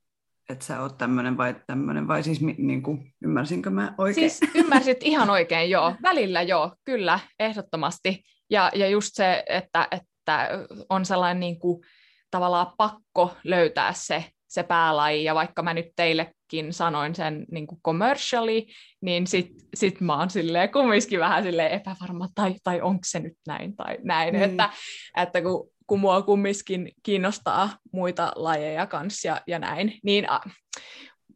että 0.50 0.66
sä 0.66 0.82
oot 0.82 0.98
tämmöinen 0.98 1.38
vai 1.38 1.56
tämmöinen, 1.68 2.08
vai 2.08 2.24
siis 2.24 2.42
niin 2.42 2.84
kuin, 2.84 3.14
ymmärsinkö 3.22 3.70
mä 3.70 3.94
oikein? 3.98 4.30
Siis 4.30 4.52
ymmärsit 4.56 4.98
ihan 5.02 5.30
oikein, 5.30 5.70
joo. 5.70 5.96
Välillä 6.04 6.42
joo, 6.42 6.76
kyllä, 6.86 7.20
ehdottomasti. 7.40 8.24
Ja, 8.52 8.72
ja 8.76 8.88
just 8.88 9.10
se, 9.14 9.44
että, 9.50 9.88
että 9.92 10.50
on 10.90 11.06
sellainen 11.06 11.40
niin 11.40 11.60
kuin, 11.60 11.84
tavallaan 12.32 12.74
pakko 12.78 13.36
löytää 13.44 13.94
se 13.94 14.26
se 14.52 14.64
päälaji, 14.64 15.24
ja 15.24 15.36
vaikka 15.36 15.64
mä 15.64 15.74
nyt 15.74 15.86
teillekin 15.96 16.74
sanoin 16.74 17.16
sen 17.16 17.46
niin 17.52 17.68
kuin 17.68 17.82
commercially, 17.86 18.62
niin 19.02 19.28
sit, 19.28 19.52
sit 19.74 20.02
mä 20.02 20.18
oon 20.18 20.30
silleen 20.30 20.72
kumminkin 20.72 21.20
vähän 21.20 21.44
silleen 21.44 21.72
epävarma, 21.72 22.28
tai, 22.36 22.56
tai 22.64 22.82
onko 22.82 23.00
se 23.06 23.20
nyt 23.20 23.38
näin 23.48 23.76
tai 23.76 23.98
näin, 24.04 24.36
mm. 24.36 24.42
että, 24.42 24.70
että 25.18 25.42
kun, 25.42 25.70
kun 25.88 26.00
mua 26.00 26.22
kumminkin 26.22 26.92
kiinnostaa 27.04 27.70
muita 27.94 28.32
lajeja 28.36 28.88
kanssa 28.88 29.28
ja, 29.28 29.42
ja 29.48 29.60
näin, 29.60 30.00
niin, 30.04 30.30
a, 30.30 30.40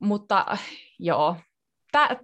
mutta 0.01 0.57
joo, 0.99 1.35
Tää, 1.95 2.17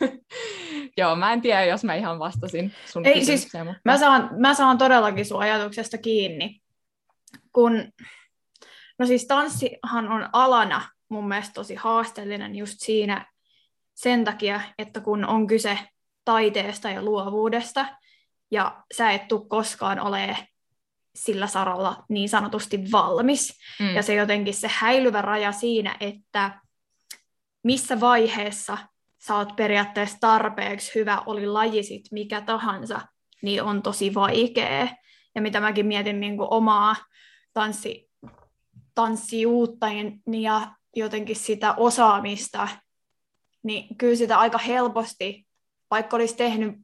Joo, 0.98 1.16
mä 1.16 1.32
en 1.32 1.40
tiedä, 1.40 1.64
jos 1.64 1.84
mä 1.84 1.94
ihan 1.94 2.18
vastasin 2.18 2.72
sun 2.86 3.06
Ei, 3.06 3.24
siis, 3.24 3.52
mutta... 3.64 3.80
mä, 3.84 3.98
saan, 3.98 4.30
mä 4.38 4.54
saan 4.54 4.78
todellakin 4.78 5.26
sun 5.26 5.40
ajatuksesta 5.40 5.98
kiinni, 5.98 6.60
kun 7.52 7.92
No 8.98 9.06
siis 9.06 9.26
tanssihan 9.26 10.08
on 10.08 10.28
alana 10.32 10.88
mun 11.08 11.28
mielestä 11.28 11.52
tosi 11.54 11.74
haasteellinen 11.74 12.56
just 12.56 12.74
siinä 12.78 13.26
sen 13.94 14.24
takia, 14.24 14.60
että 14.78 15.00
kun 15.00 15.24
on 15.24 15.46
kyse 15.46 15.78
taiteesta 16.24 16.90
ja 16.90 17.02
luovuudesta, 17.02 17.86
ja 18.50 18.84
sä 18.96 19.10
et 19.10 19.28
tule 19.28 19.48
koskaan 19.48 20.00
ole 20.00 20.36
sillä 21.14 21.46
saralla 21.46 22.04
niin 22.08 22.28
sanotusti 22.28 22.80
valmis. 22.92 23.58
Mm. 23.80 23.94
Ja 23.94 24.02
se 24.02 24.14
jotenkin 24.14 24.54
se 24.54 24.70
häilyvä 24.72 25.22
raja 25.22 25.52
siinä, 25.52 25.96
että 26.00 26.60
missä 27.64 28.00
vaiheessa 28.00 28.78
sä 29.26 29.36
oot 29.36 29.56
periaatteessa 29.56 30.18
tarpeeksi 30.20 30.94
hyvä, 30.94 31.22
oli 31.26 31.46
lajisit 31.46 32.02
mikä 32.10 32.40
tahansa, 32.40 33.00
niin 33.42 33.62
on 33.62 33.82
tosi 33.82 34.14
vaikea. 34.14 34.88
Ja 35.34 35.42
mitä 35.42 35.60
mäkin 35.60 35.86
mietin 35.86 36.20
niin 36.20 36.36
kuin 36.36 36.48
omaa 36.50 36.96
tanssi 37.52 38.10
tanssijuutta 38.94 39.86
ja 40.40 40.66
jotenkin 40.96 41.36
sitä 41.36 41.74
osaamista, 41.74 42.68
niin 43.62 43.96
kyllä 43.96 44.16
sitä 44.16 44.38
aika 44.38 44.58
helposti, 44.58 45.46
vaikka 45.90 46.16
olisi 46.16 46.36
tehnyt 46.36 46.74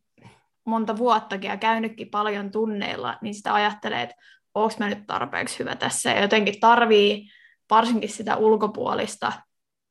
monta 0.65 0.97
vuottakin 0.97 1.49
ja 1.49 1.57
käynytkin 1.57 2.11
paljon 2.11 2.51
tunneilla, 2.51 3.19
niin 3.23 3.35
sitä 3.35 3.55
ajattelee, 3.55 4.03
että 4.03 4.17
onko 4.55 4.75
mä 4.79 4.89
nyt 4.89 5.07
tarpeeksi 5.07 5.59
hyvä 5.59 5.77
tässä. 5.77 6.11
Ja 6.11 6.21
jotenkin 6.21 6.61
tarvii 6.61 7.31
varsinkin 7.71 8.11
sitä 8.11 8.37
ulkopuolista 8.37 9.33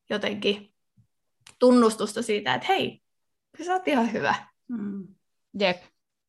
jotenkin 0.10 0.74
tunnustusta 1.60 2.22
siitä, 2.22 2.54
että 2.54 2.68
hei, 2.68 3.02
sä 3.66 3.74
oot 3.74 3.88
ihan 3.88 4.14
hyvä. 4.14 4.36
Mm. 4.68 5.08
Jep, 5.60 5.82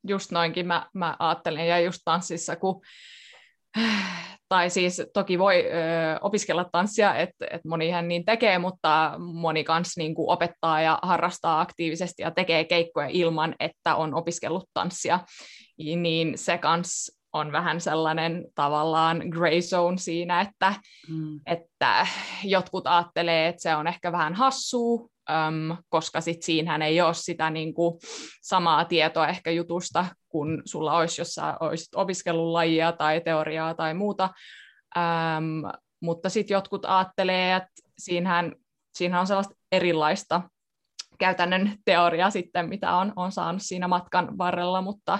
just 0.09 0.31
noinkin 0.31 0.67
mä, 0.67 0.87
mä 0.95 1.17
ajattelin. 1.19 1.67
Ja 1.67 1.81
just 1.81 2.01
tanssissa, 2.05 2.57
kun 2.57 2.83
tai 4.49 4.71
siis 4.71 5.03
toki 5.15 5.39
voi 5.39 5.67
ö, 5.67 5.71
opiskella 6.21 6.65
tanssia, 6.73 7.15
että 7.15 7.47
et 7.51 7.65
monihan 7.65 8.09
niin 8.09 8.25
tekee, 8.25 8.59
mutta 8.59 9.15
moni 9.19 9.65
kans 9.65 9.97
niin 9.97 10.15
kuin 10.15 10.31
opettaa 10.31 10.81
ja 10.81 10.99
harrastaa 11.03 11.61
aktiivisesti 11.61 12.23
ja 12.23 12.31
tekee 12.31 12.65
keikkoja 12.65 13.09
ilman, 13.11 13.55
että 13.61 13.95
on 13.95 14.15
opiskellut 14.15 14.65
tanssia, 14.75 15.21
niin 15.79 16.39
se 16.39 16.59
kans 16.59 17.21
on 17.33 17.53
vähän 17.53 17.81
sellainen 17.81 18.45
tavallaan 18.55 19.23
gray 19.29 19.61
zone 19.61 19.99
siinä, 19.99 20.41
että, 20.41 20.75
mm. 21.09 21.41
että 21.47 22.07
jotkut 22.45 22.87
ajattelee, 22.87 23.49
että 23.49 23.63
se 23.63 23.77
on 23.77 23.87
ehkä 23.87 24.13
vähän 24.13 24.35
hassua, 24.35 25.09
äm, 25.47 25.77
koska 25.89 26.21
sit 26.21 26.43
siinähän 26.43 26.83
ei 26.83 27.01
ole 27.01 27.15
sitä 27.15 27.51
niin 27.51 27.75
kuin, 27.75 28.01
samaa 28.43 28.85
tietoa 28.85 29.29
ehkä 29.29 29.51
jutusta, 29.51 30.07
kun 30.29 30.63
sulla 30.65 30.97
olisi, 30.97 31.21
jos 31.21 31.35
sä 31.35 31.57
olisit 31.61 31.95
opiskellut 31.95 32.53
lajia 32.53 32.93
tai 32.93 33.21
teoriaa 33.21 33.75
tai 33.75 33.95
muuta. 33.95 34.29
Äm, 34.97 35.63
mutta 36.01 36.29
sitten 36.29 36.55
jotkut 36.55 36.85
ajattelee, 36.85 37.57
että 37.57 37.71
siinähän, 37.99 38.53
siinähän 38.95 39.21
on 39.21 39.27
sellaista 39.27 39.55
erilaista 39.73 40.43
käytännön 41.21 41.77
teoriaa 41.85 42.31
sitten, 42.31 42.69
mitä 42.69 42.97
on, 42.97 43.13
on 43.17 43.33
saanut 43.33 43.63
siinä 43.63 43.89
matkan 43.89 44.39
varrella, 44.39 44.83
mutta, 44.83 45.19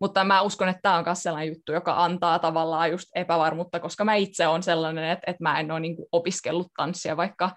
mutta 0.00 0.24
mä 0.24 0.42
uskon, 0.42 0.68
että 0.68 0.82
tämä 0.82 0.96
on 0.96 1.04
myös 1.06 1.22
sellainen 1.22 1.54
juttu, 1.54 1.72
joka 1.72 2.04
antaa 2.04 2.38
tavallaan 2.38 2.90
just 2.90 3.08
epävarmuutta, 3.14 3.80
koska 3.80 4.04
mä 4.04 4.14
itse 4.14 4.46
olen 4.46 4.62
sellainen, 4.62 5.04
että, 5.04 5.30
että 5.30 5.42
mä 5.42 5.60
en 5.60 5.70
ole 5.70 5.80
niin 5.80 5.96
opiskellut 6.12 6.68
tanssia, 6.76 7.16
vaikka 7.16 7.50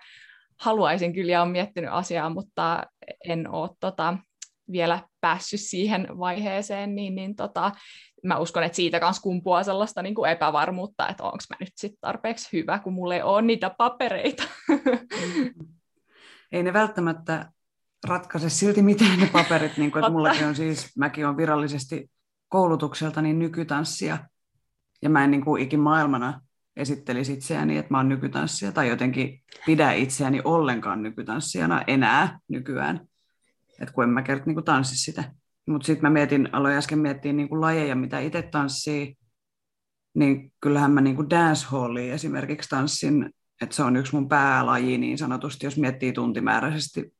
haluaisin 0.61 1.13
kyllä 1.13 1.31
ja 1.31 1.41
olen 1.41 1.51
miettinyt 1.51 1.89
asiaa, 1.93 2.29
mutta 2.29 2.83
en 3.27 3.49
ole 3.49 3.69
tota, 3.79 4.17
vielä 4.71 4.99
päässyt 5.21 5.59
siihen 5.59 6.07
vaiheeseen, 6.17 6.95
niin, 6.95 7.15
niin 7.15 7.35
tota, 7.35 7.71
mä 8.23 8.37
uskon, 8.37 8.63
että 8.63 8.75
siitä 8.75 8.99
kanssa 8.99 9.21
kumpuaa 9.21 9.63
sellaista 9.63 10.01
niin 10.01 10.15
kuin 10.15 10.31
epävarmuutta, 10.31 11.07
että 11.07 11.23
onko 11.23 11.37
mä 11.49 11.55
nyt 11.59 11.73
sit 11.75 11.93
tarpeeksi 12.01 12.49
hyvä, 12.53 12.79
kun 12.79 12.93
mulla 12.93 13.15
ei 13.15 13.21
ole 13.21 13.41
niitä 13.41 13.69
papereita. 13.77 14.43
Ei 16.51 16.63
ne 16.63 16.73
välttämättä 16.73 17.51
ratkaise 18.07 18.49
silti 18.49 18.81
mitään 18.81 19.19
ne 19.19 19.29
paperit, 19.33 19.77
niin 19.77 19.91
kuin, 19.91 20.03
että 20.03 20.11
mullakin 20.11 20.47
on 20.47 20.55
siis, 20.55 20.97
mäkin 20.97 21.25
olen 21.25 21.37
virallisesti 21.37 22.11
koulutukselta 22.47 23.21
niin 23.21 23.39
nykytanssia, 23.39 24.17
ja 25.01 25.09
mä 25.09 25.23
en 25.23 25.31
niin 25.31 25.45
kuin 25.45 25.63
ikin 25.63 25.79
maailmana 25.79 26.41
esittelisi 26.75 27.33
itseäni, 27.33 27.77
että 27.77 27.93
mä 27.93 27.97
oon 27.97 28.09
nykytanssija, 28.09 28.71
tai 28.71 28.89
jotenkin 28.89 29.43
pidä 29.65 29.91
itseäni 29.91 30.41
ollenkaan 30.43 31.03
nykytanssijana 31.03 31.83
enää 31.87 32.39
nykyään 32.47 33.07
että 33.81 33.93
kun 33.93 34.03
en 34.03 34.09
mä 34.09 34.21
kerta 34.21 34.45
niin 34.45 34.63
tanssi 34.63 34.97
sitä. 34.97 35.33
Mutta 35.67 35.85
sitten 35.85 36.11
mä 36.11 36.13
mietin, 36.13 36.49
aloin 36.51 36.75
äsken 36.75 36.99
miettiä 36.99 37.33
niin 37.33 37.49
kuin 37.49 37.61
lajeja, 37.61 37.95
mitä 37.95 38.19
itse 38.19 38.41
tanssii, 38.41 39.17
niin 40.13 40.53
kyllähän 40.61 40.91
mä 40.91 41.01
niin 41.01 41.15
kuin 41.15 41.29
dancehallia 41.29 42.13
esimerkiksi 42.13 42.69
tanssin, 42.69 43.29
että 43.61 43.75
se 43.75 43.83
on 43.83 43.95
yksi 43.95 44.15
mun 44.15 44.29
päälaji 44.29 44.97
niin 44.97 45.17
sanotusti, 45.17 45.65
jos 45.65 45.77
miettii 45.77 46.13
tuntimääräisesti 46.13 47.13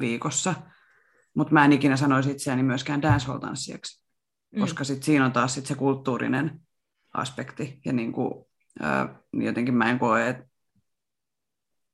viikossa. 0.00 0.54
Mutta 1.34 1.52
mä 1.52 1.64
en 1.64 1.72
ikinä 1.72 1.96
sanoisi 1.96 2.30
itseäni 2.30 2.62
myöskään 2.62 3.02
dancehall-tanssijaksi, 3.02 4.02
mm. 4.50 4.60
koska 4.60 4.84
sit 4.84 5.02
siinä 5.02 5.24
on 5.24 5.32
taas 5.32 5.54
sit 5.54 5.66
se 5.66 5.74
kulttuurinen 5.74 6.60
aspekti. 7.14 7.80
Ja 7.84 7.92
niin 7.92 8.12
kuin, 8.12 8.44
jotenkin 9.32 9.74
mä 9.74 9.90
en 9.90 9.98
koe, 9.98 10.28
että 10.28 10.48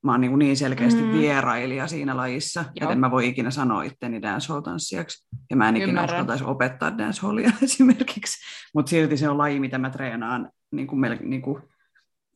mä 0.04 0.12
oon 0.12 0.20
niin, 0.20 0.38
niin 0.38 0.56
selkeästi 0.56 1.02
mm. 1.02 1.12
vierailija 1.12 1.86
siinä 1.86 2.16
lajissa, 2.16 2.60
Joo. 2.60 2.70
että 2.74 2.92
en 2.92 3.00
mä 3.00 3.10
voi 3.10 3.28
ikinä 3.28 3.50
sanoa 3.50 3.82
itteni 3.82 4.22
dancehall-tanssijaksi. 4.22 5.28
Ja 5.50 5.56
mä 5.56 5.68
en 5.68 5.76
ikinä 5.76 5.88
Ymmärrän. 5.88 6.10
uskaltaisi 6.10 6.44
opettaa 6.44 6.98
dancehallia 6.98 7.52
esimerkiksi. 7.62 8.38
Mutta 8.74 8.90
silti 8.90 9.16
se 9.16 9.28
on 9.28 9.38
laji, 9.38 9.60
mitä 9.60 9.78
mä 9.78 9.90
treenaan, 9.90 10.50
niin 10.72 10.86
kuin 10.86 11.00
mel- 11.00 11.26
niin 11.26 11.42
kuin 11.42 11.62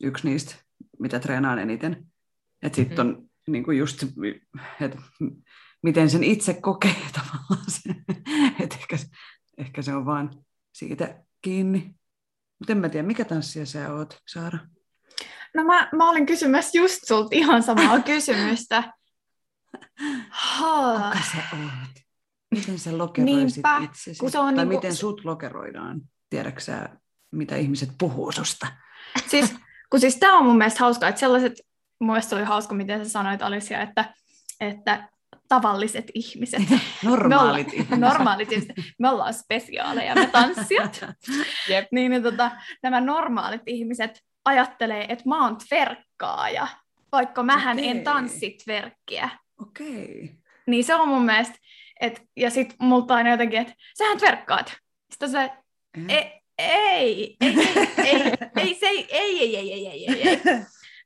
yksi 0.03 0.29
niistä, 0.29 0.55
mitä 0.99 1.19
treenaan 1.19 1.59
eniten. 1.59 2.05
Että 2.61 2.75
sitten 2.75 3.07
mm-hmm. 3.07 3.21
on 3.21 3.29
niin 3.47 3.63
kuin 3.63 3.77
just, 3.77 4.03
että 4.81 4.97
miten 5.83 6.09
sen 6.09 6.23
itse 6.23 6.53
kokee 6.53 6.95
tavallaan 7.19 7.71
se. 7.71 7.95
Että 8.59 8.75
ehkä, 8.75 8.97
ehkä 9.57 9.81
se 9.81 9.95
on 9.95 10.05
vaan 10.05 10.31
siitä 10.73 11.23
kiinni. 11.41 11.95
Mutta 12.59 12.71
en 12.71 12.77
mä 12.77 12.89
tiedä, 12.89 13.07
mikä 13.07 13.25
tanssija 13.25 13.65
sä 13.65 13.93
oot, 13.93 14.17
Saara? 14.27 14.59
No 15.55 15.63
mä, 15.63 15.89
mä 15.95 16.09
olin 16.09 16.25
kysymässä 16.25 16.77
just 16.77 16.99
sulta 17.07 17.29
ihan 17.31 17.63
samaa 17.63 17.99
kysymystä. 18.11 18.83
Kuka 19.91 21.19
sä 21.31 21.37
oot? 21.53 21.95
Miten 22.51 22.79
sä 22.79 22.97
lokeroisit 22.97 23.55
Niinpä, 23.55 23.77
itsesi? 23.83 24.19
kun 24.19 24.31
se 24.31 24.39
on 24.39 24.55
tai 24.55 24.65
niinku- 24.65 24.75
miten 24.75 24.95
sut 24.95 25.25
lokeroidaan? 25.25 26.01
Tiedätkö 26.29 26.61
sä, 26.61 26.89
mitä 27.31 27.55
ihmiset 27.55 27.89
puhuu 27.99 28.31
susta? 28.31 28.67
Siis, 29.27 29.55
kun 29.89 29.99
siis 29.99 30.15
tämä 30.17 30.37
on 30.37 30.45
mun 30.45 30.57
mielestä 30.57 30.79
hauskaa, 30.79 31.09
että 31.09 31.19
sellaiset, 31.19 31.53
mun 31.99 32.09
mielestä 32.09 32.35
oli 32.35 32.43
hauska, 32.43 32.75
miten 32.75 33.05
sä 33.05 33.11
sanoit 33.11 33.41
Alicia, 33.41 33.81
että, 33.81 34.13
että 34.59 35.09
tavalliset 35.49 36.05
ihmiset. 36.13 36.61
Normaalit 37.03 37.67
me 37.67 37.73
ihmiset. 37.73 37.99
normaalit 37.99 38.51
ihmiset. 38.51 38.75
Me 38.99 39.09
ollaan 39.09 39.33
spesiaaleja, 39.33 40.15
me 40.15 40.27
tanssijat. 40.31 41.05
Jep. 41.69 41.87
niin, 41.91 42.11
niin 42.11 42.23
tota, 42.23 42.51
nämä 42.83 43.01
normaalit 43.01 43.61
ihmiset 43.65 44.21
ajattelee, 44.45 45.05
että 45.09 45.23
mä 45.29 45.43
oon 45.43 45.57
tverkkaaja, 45.57 46.67
vaikka 47.11 47.43
mähän 47.43 47.77
Okei. 47.77 47.89
en 47.89 48.03
tanssi 48.03 48.57
tverkkiä. 48.63 49.29
Okei. 49.61 50.31
Niin 50.67 50.83
se 50.83 50.95
on 50.95 51.07
mun 51.07 51.25
mielestä, 51.25 51.55
et, 52.01 52.21
ja 52.37 52.49
sit 52.49 52.75
multa 52.79 53.15
aina 53.15 53.29
jotenkin, 53.31 53.59
että 53.59 53.73
sähän 53.97 54.17
tverkkaat. 54.17 54.77
Sitten 55.11 55.29
se, 55.31 55.49
Eh. 56.09 56.41
ei, 56.57 57.37
ei, 57.39 57.39
ei, 57.41 57.57
ei, 57.97 58.21
ei, 58.55 58.77
ei, 58.81 59.07
ei, 59.11 59.39
ei, 59.41 59.55
ei, 59.57 59.73
ei, 59.73 59.87
ei, 59.87 60.07
ei, 60.07 60.29
ei. 60.29 60.39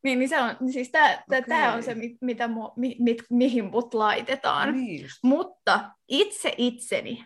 Niin, 0.03 0.19
niin 0.19 0.29
se 0.29 0.41
on, 0.41 0.55
niin 0.59 0.73
siis 0.73 0.91
tää, 0.91 1.23
tää, 1.29 1.41
tää 1.41 1.73
on 1.73 1.83
se, 1.83 1.95
mi, 1.95 2.17
mitä 2.21 2.47
mu, 2.47 2.71
mi, 2.75 2.95
mit, 2.99 3.23
mihin 3.29 3.65
mut 3.65 3.93
laitetaan. 3.93 4.73
Niin. 4.73 5.07
Mutta 5.23 5.91
itse 6.07 6.53
itseni, 6.57 7.25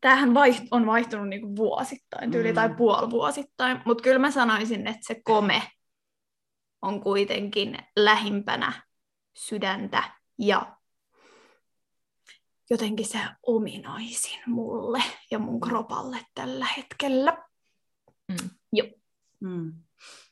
tämähän 0.00 0.34
vaiht, 0.34 0.64
on 0.70 0.86
vaihtunut 0.86 1.28
niinku 1.28 1.56
vuosittain, 1.56 2.30
tyyli 2.30 2.48
Mm. 2.48 2.54
tai 2.54 2.74
puolivuosittain, 2.74 3.80
mutta 3.84 4.02
kyllä 4.02 4.18
mä 4.18 4.30
sanoisin, 4.30 4.86
että 4.86 5.00
se 5.02 5.20
kome 5.24 5.62
on 6.82 7.00
kuitenkin 7.00 7.78
lähimpänä 7.96 8.82
sydäntä 9.38 10.02
ja 10.38 10.76
jotenkin 12.70 13.06
se 13.06 13.18
ominaisin 13.46 14.40
mulle 14.46 15.02
ja 15.30 15.38
mun 15.38 15.60
kropalle 15.60 16.18
tällä 16.34 16.66
hetkellä. 16.76 17.44
Mm. 19.40 19.72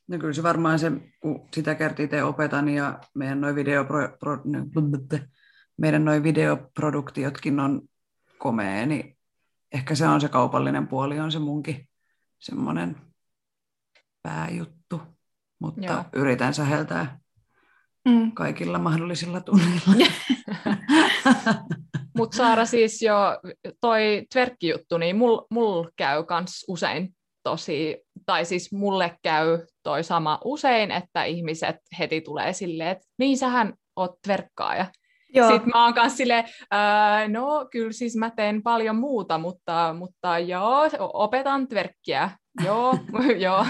No 0.09 0.19
kyllä 0.19 0.33
se 0.33 0.43
varmaan 0.43 0.79
se, 0.79 0.93
kun 1.21 1.49
sitä 1.55 1.75
kertaa 1.75 2.05
itse 2.05 2.23
opetan 2.23 2.69
ja 2.69 2.99
meidän 3.15 3.41
noin 3.41 3.55
videopro, 3.55 4.17
pro, 4.21 4.37
no, 4.45 4.59
meidän 5.77 6.05
noi 6.05 6.23
videoproduktiotkin 6.23 7.61
on 7.61 7.83
komea, 8.39 8.87
niin 8.87 9.19
ehkä 9.73 9.95
se 9.95 10.07
on 10.07 10.21
se 10.21 10.29
kaupallinen 10.29 10.89
puoli, 10.89 11.21
on 11.21 11.33
se 11.33 11.39
munkin 11.39 11.89
semmoinen 12.39 12.97
pääjuttu. 14.23 15.01
Mutta 15.59 15.87
Joo. 15.87 16.05
Yritän 16.13 16.55
säheltää 16.55 17.19
Mm. 18.09 18.33
kaikilla 18.33 18.79
mahdollisilla 18.79 19.41
tunneilla. 19.41 20.07
Mutta 22.19 22.37
Saara 22.37 22.67
siis 22.67 23.03
jo 23.03 23.17
toi 23.81 24.27
tverkkijuttu, 24.33 24.99
niin 24.99 25.17
mul, 25.17 25.41
mul 25.51 25.85
käy 25.97 26.25
kans 26.25 26.65
usein 26.69 27.15
tosi, 27.49 27.97
tai 28.27 28.45
siis 28.45 28.73
mulle 28.73 29.19
käy 29.23 29.59
toi 29.83 30.05
sama 30.05 30.39
usein, 30.45 30.91
että 30.91 31.25
ihmiset 31.25 31.77
heti 31.99 32.21
tulee 32.21 32.53
silleen, 32.53 32.91
että 32.91 33.07
niin 33.19 33.39
sähän 33.39 33.75
oot 33.97 34.11
tverkkaaja. 34.23 34.87
Joo. 35.35 35.51
Sitten 35.51 35.71
mä 35.75 35.85
oon 35.85 35.95
kanssa 35.95 36.17
silleen, 36.17 36.45
"Ää, 36.71 37.29
no 37.29 37.69
kyllä 37.71 37.93
siis 37.93 38.17
mä 38.17 38.31
teen 38.37 38.63
paljon 38.63 38.97
muuta, 38.97 39.39
mutta, 39.39 39.95
mutta 39.99 40.39
joo, 40.39 40.89
opetan 41.13 41.69
tverkkiä. 41.69 42.31
Joo, 42.65 42.99
joo. 43.45 43.67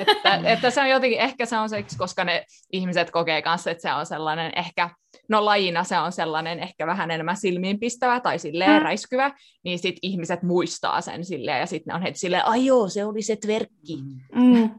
että, 0.00 0.40
että 0.44 0.70
se 0.70 0.80
on 0.80 0.88
jotenkin, 0.88 1.18
ehkä 1.20 1.46
se 1.46 1.58
on 1.58 1.68
se, 1.68 1.84
koska 1.98 2.24
ne 2.24 2.44
ihmiset 2.72 3.10
kokee 3.10 3.42
kanssa, 3.42 3.70
että 3.70 3.82
se 3.88 3.94
on 3.94 4.06
sellainen 4.06 4.52
ehkä, 4.56 4.90
no 5.28 5.44
lajina 5.44 5.84
se 5.84 5.98
on 5.98 6.12
sellainen 6.12 6.58
ehkä 6.58 6.86
vähän 6.86 7.10
enemmän 7.10 7.36
silmiinpistävä 7.36 8.20
tai 8.20 8.38
silleen 8.38 8.70
Mm. 8.70 8.76
mm. 8.76 8.82
räiskyvä, 8.82 9.30
niin 9.64 9.78
sitten 9.78 9.98
ihmiset 10.02 10.42
muistaa 10.42 11.00
sen 11.00 11.24
silleen 11.24 11.60
ja 11.60 11.66
sitten 11.66 11.92
ne 11.92 11.96
on 11.96 12.02
heti 12.02 12.18
silleen, 12.18 12.46
ai 12.46 12.66
joo, 12.66 12.88
se 12.88 13.04
oli 13.04 13.22
se 13.22 13.36
tverkki. 13.36 13.96
Mm. 14.34 14.70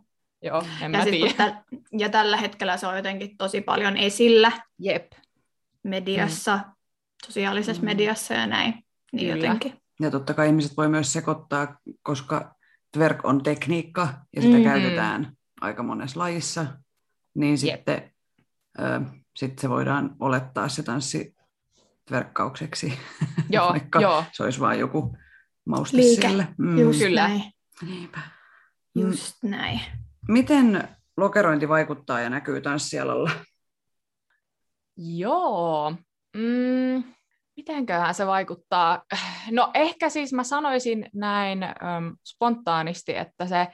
Joo, 0.41 0.62
en 0.62 0.67
Ja, 0.82 0.89
mä 0.89 1.05
tiedä. 1.05 1.34
täl, 1.38 1.51
ja 1.99 2.10
tällä 2.10 2.38
hetkellä 2.38 2.78
se 2.78 2.88
on 2.88 2.95
jotenkin 2.97 3.38
tosi 3.38 3.62
paljon 3.62 3.97
esillä 3.97 4.52
Jep. 4.80 5.12
Mediassa, 5.84 6.60
sosiaalisessa 7.26 7.82
Mm. 7.82 7.86
mediassa 7.86 8.34
ja 8.34 8.48
näin. 8.48 8.74
Niin 9.12 9.34
Kyllä. 9.34 9.46
jotenkin. 9.46 9.74
Ja 10.00 10.12
totta 10.12 10.34
kai 10.34 10.48
ihmiset 10.48 10.78
voi 10.78 10.89
myös 10.89 11.13
sekoittaa, 11.13 11.78
koska 12.04 12.56
twerk 12.91 13.26
on 13.26 13.43
tekniikka 13.43 14.13
ja 14.36 14.41
sitä 14.41 14.58
Mm. 14.58 14.63
käytetään 14.63 15.32
aika 15.62 15.84
monessa 15.84 16.19
lajissa, 16.19 16.65
niin 17.36 17.52
Jep. 17.54 17.60
sitten 17.76 18.12
ö, 18.80 19.02
sit 19.36 19.60
se 19.60 19.69
voidaan 19.69 20.15
olettaa 20.19 20.69
se 20.69 20.84
tanssi 20.84 21.36
twerkkaukseksi, 22.08 23.00
Joo, 23.50 23.69
vaikka 23.69 24.02
joo. 24.02 24.24
se 24.32 24.43
olisi 24.43 24.60
vain 24.60 24.80
joku 24.80 25.17
mauste 25.65 25.98
Liike. 25.98 26.28
sille. 26.28 26.48
Mm. 26.58 26.78
Just 26.80 27.00
Kyllä. 27.00 27.28
näin. 27.28 27.43
Niinpä. 27.82 28.19
Just 28.96 29.36
näin. 29.43 29.82
Miten 30.28 30.88
lokerointi 31.17 31.69
vaikuttaa 31.69 32.19
ja 32.22 32.30
näkyy 32.30 32.62
tanssialalla? 32.62 33.32
Joo. 34.97 35.93
Mm, 36.38 37.03
mitenköhän 37.58 38.15
se 38.15 38.27
vaikuttaa? 38.27 39.03
No 39.51 39.71
ehkä 39.73 40.10
siis 40.10 40.34
mä 40.34 40.43
sanoisin 40.43 41.10
näin 41.13 41.63
äm, 41.63 42.15
spontaanisti, 42.25 43.15
että 43.15 43.47
se 43.47 43.67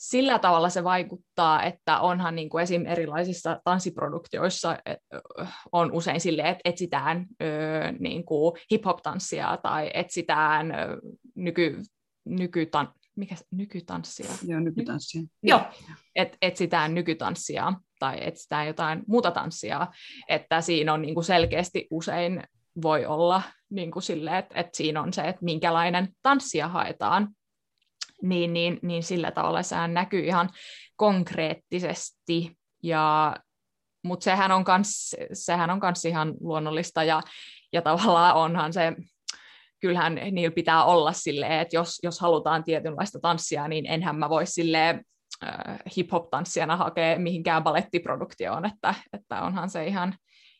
sillä 0.00 0.38
tavalla 0.38 0.68
se 0.68 0.84
vaikuttaa, 0.84 1.62
että 1.62 2.00
onhan 2.00 2.34
niin 2.34 2.48
kuin 2.48 2.62
esim. 2.62 2.86
erilaisissa 2.86 3.60
tanssiproduktioissa 3.64 4.76
on 5.72 5.92
usein 5.92 6.20
sille, 6.20 6.42
että 6.42 6.60
etsitään 6.64 7.26
ö, 7.42 7.46
niin 7.98 8.24
kuin 8.24 8.60
hip-hop-tanssia 8.70 9.58
tai 9.62 9.90
etsitään 9.94 10.70
ö, 10.70 11.00
nyky, 11.34 11.82
mikä, 13.20 13.34
se- 13.34 13.44
nykytanssia. 13.50 14.30
Joo, 14.46 14.60
nykytanssia. 14.60 15.22
Joo. 15.42 15.60
Et, 16.14 16.36
etsitään 16.42 16.94
nykytanssia 16.94 17.72
tai 17.98 18.18
etsitään 18.20 18.66
jotain 18.66 19.02
muuta 19.06 19.30
tanssia, 19.30 19.86
että 20.28 20.60
siinä 20.60 20.92
on 20.92 21.02
niin 21.02 21.14
kuin 21.14 21.24
selkeästi 21.24 21.86
usein 21.90 22.42
voi 22.82 23.06
olla 23.06 23.42
niin 23.70 23.90
kuin 23.90 24.02
sille, 24.02 24.38
että, 24.38 24.60
että 24.60 24.76
siinä 24.76 25.02
on 25.02 25.12
se, 25.12 25.22
että 25.22 25.44
minkälainen 25.44 26.08
tanssia 26.22 26.68
haetaan, 26.68 27.28
niin, 28.22 28.52
niin, 28.52 28.78
niin 28.82 29.02
sillä 29.02 29.30
tavalla 29.30 29.62
sehän 29.62 29.94
näkyy 29.94 30.24
ihan 30.24 30.50
konkreettisesti, 30.96 32.58
ja, 32.82 33.36
mutta 34.04 34.24
sehän 34.24 34.52
on 34.52 34.64
kans, 34.64 35.16
sehän 35.32 35.70
on 35.70 35.80
kans 35.80 36.04
ihan 36.04 36.34
luonnollista, 36.40 37.04
ja, 37.04 37.22
ja 37.72 37.82
tavallaan 37.82 38.36
onhan 38.36 38.72
se, 38.72 38.92
kyllähän 39.80 40.14
niillä 40.14 40.54
pitää 40.54 40.84
olla 40.84 41.12
silleen, 41.12 41.60
että 41.60 41.76
jos, 41.76 41.98
jos 42.02 42.20
halutaan 42.20 42.64
tietynlaista 42.64 43.18
tanssia, 43.20 43.68
niin 43.68 43.86
enhän 43.86 44.16
mä 44.16 44.28
voi 44.28 44.46
silleen 44.46 45.04
äh, 45.44 45.78
hip-hop-tanssijana 45.96 46.76
hakea 46.76 47.18
mihinkään 47.18 47.62
balettiproduktioon, 47.64 48.64
että, 48.64 48.94
että 49.12 49.42
onhan 49.42 49.70
se 49.70 49.86
ihan, 49.86 50.14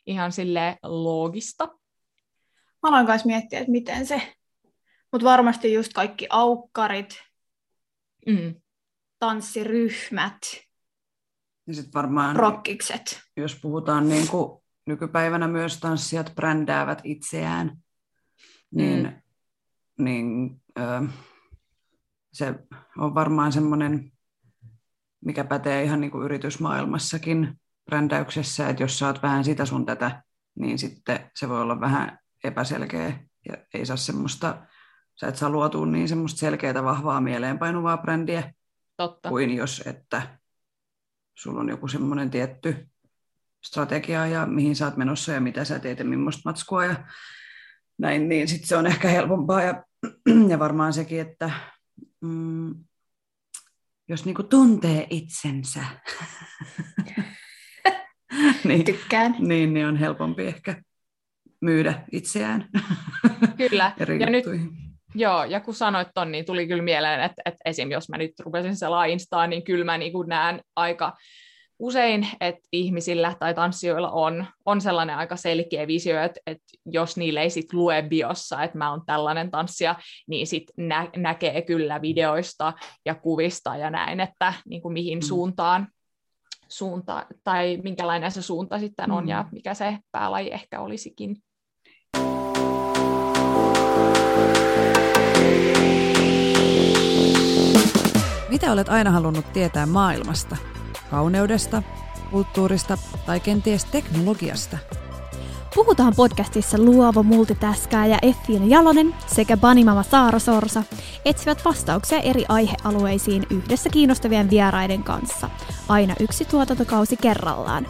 ihan 0.06 0.32
sille 0.32 0.76
loogista. 0.82 1.66
Mä 2.82 2.88
aloin 2.88 3.06
kanssa 3.06 3.26
miettiä, 3.26 3.58
että 3.58 3.72
miten 3.72 4.06
se. 4.06 4.22
Mutta 5.12 5.24
varmasti 5.24 5.72
just 5.72 5.92
kaikki 5.92 6.26
aukkarit, 6.30 7.22
Mm. 8.26 8.54
tanssiryhmät, 9.18 10.38
Ja 11.66 11.74
sitten 11.74 11.92
varmaan, 11.94 12.36
rokkikset. 12.36 13.20
jos 13.36 13.58
puhutaan 13.62 14.08
niin 14.08 14.28
kuin 14.28 14.62
nykypäivänä 14.86 15.48
myös 15.48 15.80
tanssijat 15.80 16.32
brändäävät 16.34 17.00
itseään, 17.04 17.76
niin, 18.74 19.02
Mm. 19.98 20.04
niin 20.04 20.60
ö, 20.78 20.82
se 22.32 22.54
on 22.98 23.14
varmaan 23.14 23.52
semmoinen, 23.52 24.12
mikä 25.24 25.44
pätee 25.44 25.82
ihan 25.84 26.00
niin 26.00 26.10
kuin 26.10 26.24
yritysmaailmassakin 26.24 27.60
brändäyksessä, 27.86 28.68
että 28.68 28.82
jos 28.82 28.98
saat 28.98 29.22
vähän 29.22 29.44
sitä 29.44 29.64
sun 29.64 29.86
tätä, 29.86 30.22
niin 30.54 30.78
sitten 30.78 31.30
se 31.36 31.48
voi 31.48 31.60
olla 31.60 31.80
vähän 31.80 32.18
epäselkeä 32.44 33.18
ja 33.48 33.56
ei 33.74 33.86
saa 33.86 33.96
semmoista, 33.96 34.66
sä 35.20 35.28
et 35.28 35.36
saa 35.36 35.50
luotua 35.50 35.86
niin 35.86 36.08
semmoista 36.08 36.38
selkeää, 36.40 36.84
vahvaa 36.84 37.20
mieleenpainuvaa 37.20 37.98
brändiä, 37.98 38.52
Totta. 38.96 39.28
kuin 39.28 39.56
jos, 39.56 39.82
että 39.86 40.38
sulla 41.34 41.60
on 41.60 41.68
joku 41.68 41.88
semmoinen 41.88 42.30
tietty 42.30 42.88
strategia 43.64 44.26
ja 44.26 44.46
mihin 44.46 44.76
sä 44.76 44.84
oot 44.84 44.96
menossa 44.96 45.32
ja 45.32 45.40
mitä 45.40 45.64
sä 45.64 45.78
teet 45.78 45.98
ja 45.98 46.04
millaista 46.04 46.42
matskua 46.44 46.84
ja 46.84 46.96
näin, 48.00 48.28
niin 48.28 48.48
sitten 48.48 48.68
se 48.68 48.76
on 48.76 48.86
ehkä 48.86 49.08
helpompaa 49.08 49.62
ja, 49.62 49.84
ja 50.48 50.58
varmaan 50.58 50.92
sekin, 50.92 51.20
että 51.20 51.50
mm, 52.20 52.74
jos 54.08 54.24
niinku 54.24 54.42
tuntee 54.42 55.06
itsensä, 55.10 55.84
niin, 58.64 58.84
Tykkään. 58.84 59.36
niin, 59.38 59.74
niin 59.74 59.86
on 59.86 59.96
helpompi 59.96 60.46
ehkä 60.46 60.82
myydä 61.60 62.04
itseään 62.12 62.68
Kyllä. 63.56 63.92
eri 64.00 64.20
Ja 64.20 64.30
nyt. 64.30 64.44
Joo, 65.14 65.44
ja 65.44 65.60
kun 65.60 65.74
sanoit 65.74 66.08
ton, 66.14 66.32
niin 66.32 66.44
tuli 66.44 66.66
kyllä 66.66 66.82
mieleen, 66.82 67.20
että, 67.20 67.42
että 67.44 67.60
esim. 67.64 67.90
jos 67.90 68.08
mä 68.08 68.18
nyt 68.18 68.32
rupesin 68.40 68.76
selaa 68.76 69.04
Instaa, 69.04 69.46
niin 69.46 69.64
kyllä 69.64 69.84
mä 69.84 69.98
niin 69.98 70.12
näen 70.26 70.60
aika 70.76 71.16
usein, 71.80 72.28
että 72.40 72.68
ihmisillä 72.72 73.34
tai 73.38 73.54
tanssijoilla 73.54 74.10
on, 74.10 74.46
on 74.66 74.80
sellainen 74.80 75.16
aika 75.16 75.36
selkeä 75.36 75.86
visio, 75.86 76.22
että, 76.22 76.40
että 76.46 76.64
jos 76.86 77.16
niille 77.16 77.40
ei 77.40 77.50
sit 77.50 77.72
lue 77.72 78.02
biossa, 78.02 78.62
että 78.62 78.78
mä 78.78 78.90
oon 78.90 79.02
tällainen 79.06 79.50
tanssija, 79.50 79.94
niin 80.28 80.46
sit 80.46 80.64
nä- 80.76 81.10
näkee 81.16 81.62
kyllä 81.62 82.02
videoista 82.02 82.72
ja 83.06 83.14
kuvista 83.14 83.76
ja 83.76 83.90
näin, 83.90 84.20
että 84.20 84.54
niin 84.68 84.82
kuin 84.82 84.92
mihin 84.92 85.18
mm. 85.18 85.22
suuntaan 85.22 85.88
suunta, 86.68 87.26
tai 87.44 87.78
minkälainen 87.82 88.30
se 88.30 88.42
suunta 88.42 88.78
sitten 88.78 89.10
on 89.10 89.24
mm. 89.24 89.28
ja 89.28 89.44
mikä 89.52 89.74
se 89.74 89.98
päälaji 90.12 90.52
ehkä 90.52 90.80
olisikin. 90.80 91.36
Mitä 98.48 98.72
olet 98.72 98.88
aina 98.88 99.10
halunnut 99.10 99.52
tietää 99.52 99.86
maailmasta? 99.86 100.56
Kauneudesta, 101.10 101.82
kulttuurista 102.30 102.98
tai 103.26 103.40
kenties 103.40 103.84
teknologiasta? 103.84 104.78
Puhutaan 105.74 106.12
podcastissa 106.16 106.78
luova 106.78 107.22
multitaskaaja 107.22 108.18
Effiina 108.22 108.66
Jalonen 108.66 109.14
sekä 109.26 109.56
Banimama 109.56 110.02
Saara 110.02 110.38
Sorsa 110.38 110.82
etsivät 111.24 111.64
vastauksia 111.64 112.18
eri 112.20 112.44
aihealueisiin 112.48 113.46
yhdessä 113.50 113.90
kiinnostavien 113.90 114.50
vieraiden 114.50 115.02
kanssa, 115.02 115.50
aina 115.88 116.14
yksi 116.20 116.44
tuotantokausi 116.44 117.16
kerrallaan. 117.16 117.86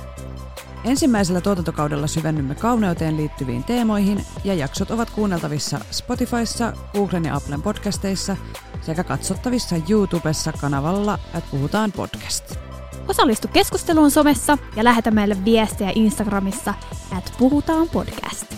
Ensimmäisellä 0.84 1.40
tuotantokaudella 1.40 2.06
syvennymme 2.06 2.54
kauneuteen 2.54 3.16
liittyviin 3.16 3.64
teemoihin 3.64 4.24
ja 4.44 4.54
jaksot 4.54 4.90
ovat 4.90 5.10
kuunneltavissa 5.10 5.80
Spotifyssa, 5.90 6.72
Googlen 6.92 7.24
ja 7.24 7.36
Applen 7.36 7.62
podcasteissa 7.62 8.36
sekä 8.80 9.04
katsottavissa 9.04 9.76
YouTubessa 9.90 10.52
kanavalla, 10.52 11.18
että 11.34 11.50
puhutaan 11.50 11.92
podcast. 11.92 12.69
Osallistu 13.10 13.48
keskusteluun 13.48 14.10
somessa 14.10 14.58
ja 14.76 14.84
lähetä 14.84 15.10
meille 15.10 15.44
viestejä 15.44 15.92
Instagramissa, 15.94 16.74
että 17.18 17.32
puhutaan 17.38 17.88
podcast. 17.88 18.54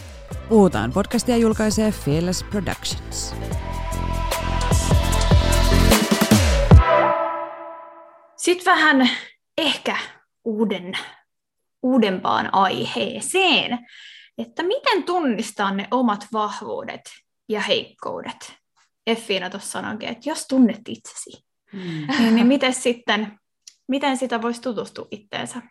Puhutaan 0.49 0.93
podcastia 0.93 1.37
julkaisee 1.37 1.93
Fearless 1.93 2.45
Productions. 2.45 3.35
Sitten 8.37 8.65
vähän 8.65 9.11
ehkä 9.59 9.97
uuden, 10.45 10.93
uudempaan 11.83 12.55
aiheeseen, 12.55 13.79
että 14.39 14.63
miten 14.63 15.05
tunnistaa 15.05 15.75
ne 15.75 15.89
omat 15.91 16.27
vahvuudet 16.33 17.03
ja 17.49 17.61
heikkoudet. 17.61 18.55
Effiina 19.07 19.51
tuossa 19.51 19.71
sanoikin, 19.71 20.09
että 20.09 20.31
jos 20.31 20.47
tunnet 20.49 20.81
itsesi, 20.89 21.45
mm. 21.73 22.07
niin, 22.19 22.35
niin 22.35 22.47
miten 22.47 22.75
sitten, 22.75 23.39
miten 23.89 24.17
sitä 24.17 24.43
voisi 24.43 24.63
tutustua 24.63 25.07
itteensä? 25.11 25.63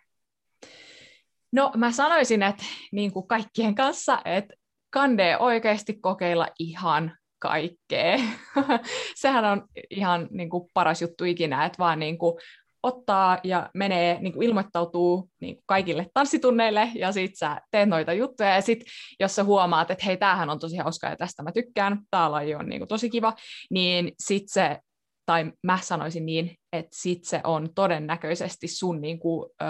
No 1.52 1.72
mä 1.76 1.92
sanoisin, 1.92 2.44
että 2.44 2.64
niin 2.92 3.12
kuin 3.12 3.28
kaikkien 3.28 3.76
kanssa, 3.76 4.22
että 4.26 4.54
kandee 4.90 5.38
oikeasti 5.38 5.94
kokeilla 5.94 6.48
ihan 6.60 7.18
kaikkea. 7.40 8.18
Sehän 9.22 9.46
on 9.46 9.68
ihan 9.90 10.28
niin 10.32 10.50
kuin 10.50 10.70
paras 10.74 11.02
juttu 11.02 11.24
ikinä, 11.24 11.66
että 11.66 11.78
vaan 11.80 12.00
niin 12.00 12.18
kuin 12.18 12.40
ottaa 12.84 13.40
ja 13.44 13.70
menee, 13.74 14.18
niin 14.22 14.34
kuin 14.34 14.48
ilmoittautuu 14.48 15.30
niin 15.42 15.56
kuin 15.56 15.64
kaikille 15.66 16.08
tanssitunneille 16.14 16.92
ja 16.96 17.12
sit 17.12 17.32
sä 17.36 17.62
teet 17.72 17.90
noita 17.90 18.14
juttuja 18.14 18.50
ja 18.50 18.62
sit 18.62 18.84
jos 19.20 19.36
sä 19.36 19.44
huomaat, 19.44 19.92
että 19.92 20.06
hei, 20.06 20.18
tämähän 20.18 20.50
on 20.50 20.60
tosi 20.60 20.78
hauskaa 20.78 21.10
ja 21.10 21.16
tästä 21.16 21.44
mä 21.44 21.52
tykkään, 21.52 22.00
tää 22.12 22.32
laji 22.32 22.56
on 22.56 22.70
niin 22.70 22.80
kuin 22.80 22.88
tosi 22.88 23.10
kiva, 23.10 23.34
niin 23.70 24.12
sit 24.20 24.44
se, 24.46 24.78
tai 25.26 25.52
mä 25.64 25.80
sanoisin 25.82 26.26
niin, 26.26 26.56
että 26.74 26.92
sit 26.94 27.24
se 27.24 27.42
on 27.44 27.70
todennäköisesti 27.76 28.68
sun 28.68 29.02
niin 29.02 29.20
kuin, 29.20 29.50
ö, 29.62 29.66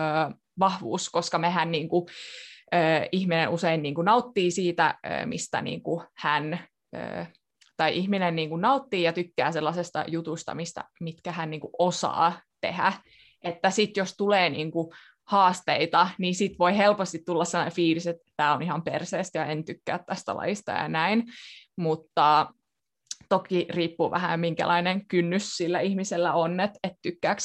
vahvuus, 0.60 1.10
koska 1.10 1.38
mehän 1.38 1.72
niin 1.72 1.90
kuin, 1.90 2.06
ö, 2.74 2.78
ihminen 3.12 3.50
usein 3.50 3.84
niin 3.84 3.96
kuin 3.96 4.06
nauttii 4.06 4.52
siitä, 4.52 5.00
ö, 5.06 5.26
mistä 5.26 5.62
niin 5.62 5.84
kuin 5.84 6.06
hän 6.18 6.60
ö, 6.96 7.26
tai 7.78 7.98
ihminen 7.98 8.36
niin 8.36 8.50
kuin 8.50 8.62
nauttii 8.62 9.04
ja 9.04 9.14
tykkää 9.14 9.52
sellaisesta 9.52 10.06
jutusta, 10.08 10.56
mistä, 10.56 10.84
mitkä 11.00 11.32
hän 11.32 11.50
niin 11.50 11.62
kuin 11.62 11.74
osaa 11.80 12.42
tehdä. 12.62 12.94
Että 13.44 13.70
sitten 13.70 14.02
jos 14.02 14.16
tulee 14.18 14.50
niin 14.50 14.72
kuin 14.72 14.88
haasteita, 15.24 16.10
niin 16.18 16.36
sit 16.36 16.60
voi 16.60 16.78
helposti 16.78 17.24
tulla 17.26 17.46
sellainen 17.46 17.76
fiilis, 17.76 18.08
että 18.08 18.24
tämä 18.38 18.54
on 18.54 18.62
ihan 18.62 18.84
perseestä 18.84 19.40
ja 19.40 19.46
en 19.46 19.66
tykkää 19.66 20.00
tästä 20.06 20.36
lajista 20.36 20.72
ja 20.72 20.88
näin. 20.88 21.24
Mutta 21.78 22.54
toki 23.32 23.68
riippuu 23.70 24.12
vähän, 24.12 24.40
minkälainen 24.40 25.08
kynnys 25.08 25.58
sillä 25.58 25.80
ihmisellä 25.80 26.34
on, 26.34 26.60
että 26.60 26.80
et 26.84 26.94
tykkääkö 27.02 27.42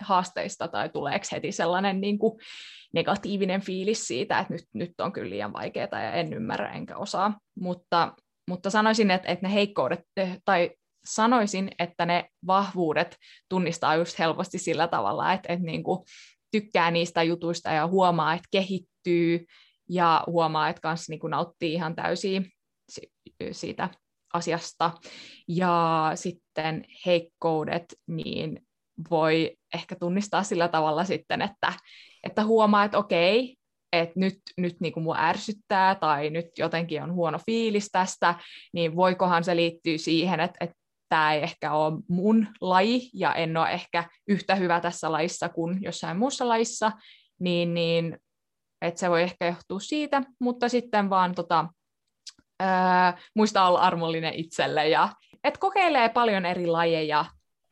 haasteista 0.00 0.68
tai 0.68 0.88
tuleeko 0.88 1.26
heti 1.32 1.52
sellainen 1.52 2.00
niin 2.00 2.18
kuin 2.18 2.40
negatiivinen 2.94 3.60
fiilis 3.60 4.06
siitä, 4.06 4.38
että 4.38 4.52
nyt, 4.52 4.64
nyt 4.74 5.00
on 5.00 5.12
kyllä 5.12 5.30
liian 5.30 5.52
vaikeaa 5.52 6.02
ja 6.02 6.12
en 6.12 6.32
ymmärrä 6.32 6.72
enkä 6.72 6.96
osaa. 6.96 7.38
Mutta, 7.60 8.14
mutta 8.48 8.70
sanoisin, 8.70 9.10
että, 9.10 9.28
että 9.28 9.46
ne 9.48 9.54
heikkoudet 9.54 10.00
tai 10.44 10.70
sanoisin, 11.04 11.70
että 11.78 12.06
ne 12.06 12.28
vahvuudet 12.46 13.16
tunnistaa 13.48 13.96
just 13.96 14.18
helposti 14.18 14.58
sillä 14.58 14.88
tavalla, 14.88 15.32
että, 15.32 15.52
että 15.52 15.64
niin 15.64 15.82
kuin 15.82 15.98
tykkää 16.52 16.90
niistä 16.90 17.22
jutuista 17.22 17.70
ja 17.70 17.86
huomaa, 17.86 18.34
että 18.34 18.48
kehittyy 18.50 19.46
ja 19.90 20.24
huomaa, 20.26 20.68
että 20.68 20.80
kanssa 20.80 21.12
niin 21.12 21.20
kuin 21.20 21.30
nauttii 21.30 21.72
ihan 21.72 21.94
täysin 21.94 22.46
siitä 23.52 23.88
asiasta. 24.32 24.90
Ja 25.48 26.10
sitten 26.14 26.84
heikkoudet, 27.06 27.84
niin 28.06 28.66
voi 29.10 29.56
ehkä 29.74 29.96
tunnistaa 29.96 30.42
sillä 30.42 30.68
tavalla 30.68 31.04
sitten, 31.04 31.42
että, 31.42 31.72
että 32.24 32.44
huomaa, 32.44 32.84
että 32.84 32.98
okei, 32.98 33.56
että 33.92 34.20
nyt, 34.20 34.40
nyt 34.56 34.80
niin 34.80 34.92
kuin 34.92 35.04
mua 35.04 35.16
ärsyttää 35.18 35.94
tai 35.94 36.30
nyt 36.30 36.46
jotenkin 36.58 37.02
on 37.02 37.14
huono 37.14 37.38
fiilis 37.46 37.88
tästä, 37.92 38.34
niin 38.72 38.96
voikohan 38.96 39.44
se 39.44 39.56
liittyä 39.56 39.98
siihen, 39.98 40.40
että, 40.40 40.56
että 40.60 40.76
tämä 41.08 41.34
ei 41.34 41.42
ehkä 41.42 41.72
ole 41.72 42.02
mun 42.08 42.46
laji 42.60 43.10
ja 43.14 43.34
en 43.34 43.56
ole 43.56 43.70
ehkä 43.70 44.10
yhtä 44.28 44.54
hyvä 44.54 44.80
tässä 44.80 45.12
lajissa 45.12 45.48
kuin 45.48 45.82
jossain 45.82 46.18
muussa 46.18 46.48
lajissa, 46.48 46.92
niin, 47.40 47.74
niin 47.74 48.18
että 48.82 49.00
se 49.00 49.10
voi 49.10 49.22
ehkä 49.22 49.46
johtua 49.46 49.80
siitä, 49.80 50.22
mutta 50.40 50.68
sitten 50.68 51.10
vaan 51.10 51.34
tota, 51.34 51.68
ää, 52.62 53.18
muista 53.34 53.66
olla 53.66 53.80
armollinen 53.80 54.34
itselle 54.34 54.88
ja 54.88 55.08
et 55.44 55.58
kokeilee 55.58 56.08
paljon 56.08 56.46
eri 56.46 56.66
lajeja 56.66 57.24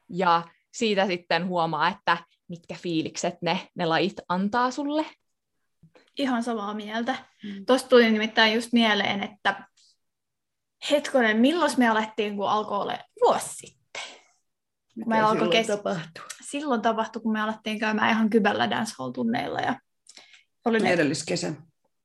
ja 0.08 0.42
siitä 0.72 1.06
sitten 1.06 1.46
huomaa, 1.46 1.88
että 1.88 2.16
mitkä 2.48 2.74
fiilikset 2.74 3.34
ne, 3.42 3.68
ne 3.74 3.86
lajit 3.86 4.20
antaa 4.28 4.70
sulle. 4.70 5.06
Ihan 6.18 6.42
samaa 6.42 6.74
mieltä. 6.74 7.16
Mm. 7.44 7.66
Tuosta 7.66 7.88
tuli 7.88 8.10
nimittäin 8.10 8.54
just 8.54 8.72
mieleen, 8.72 9.22
että 9.22 9.68
hetkonen, 10.90 11.36
milloin 11.36 11.72
me 11.76 11.88
alettiin, 11.88 12.36
kun 12.36 12.48
alkoi 12.48 12.78
olla 12.78 12.98
vuosi 13.24 13.48
sitten? 13.48 14.02
Mitä 14.96 15.10
me 15.10 15.16
silloin 15.16 15.50
kes... 15.50 15.66
tapahtui? 15.66 16.24
Silloin 16.42 16.82
tapahtui, 16.82 17.22
kun 17.22 17.32
me 17.32 17.40
alettiin 17.40 17.78
käymään 17.78 18.10
ihan 18.10 18.30
kyvällä 18.30 18.70
dancehall-tunneilla. 18.70 19.60
Ja 19.60 19.80
oli 20.64 20.78
ne... 20.78 20.92
Edelliskesä. 20.92 21.52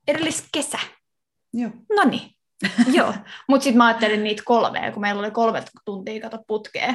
Edelliskesä. 0.08 0.80
Joo. 1.54 1.71
No 1.95 2.04
niin. 2.04 2.35
Joo, 2.94 3.13
mutta 3.50 3.63
sitten 3.63 3.78
mä 3.78 3.86
ajattelin 3.86 4.24
niitä 4.24 4.44
kolmea, 4.46 4.91
kun 4.91 5.02
meillä 5.02 5.20
oli 5.20 5.32
kolme 5.32 5.63
tuntia 5.86 6.22
kato 6.22 6.39
putkea. 6.48 6.94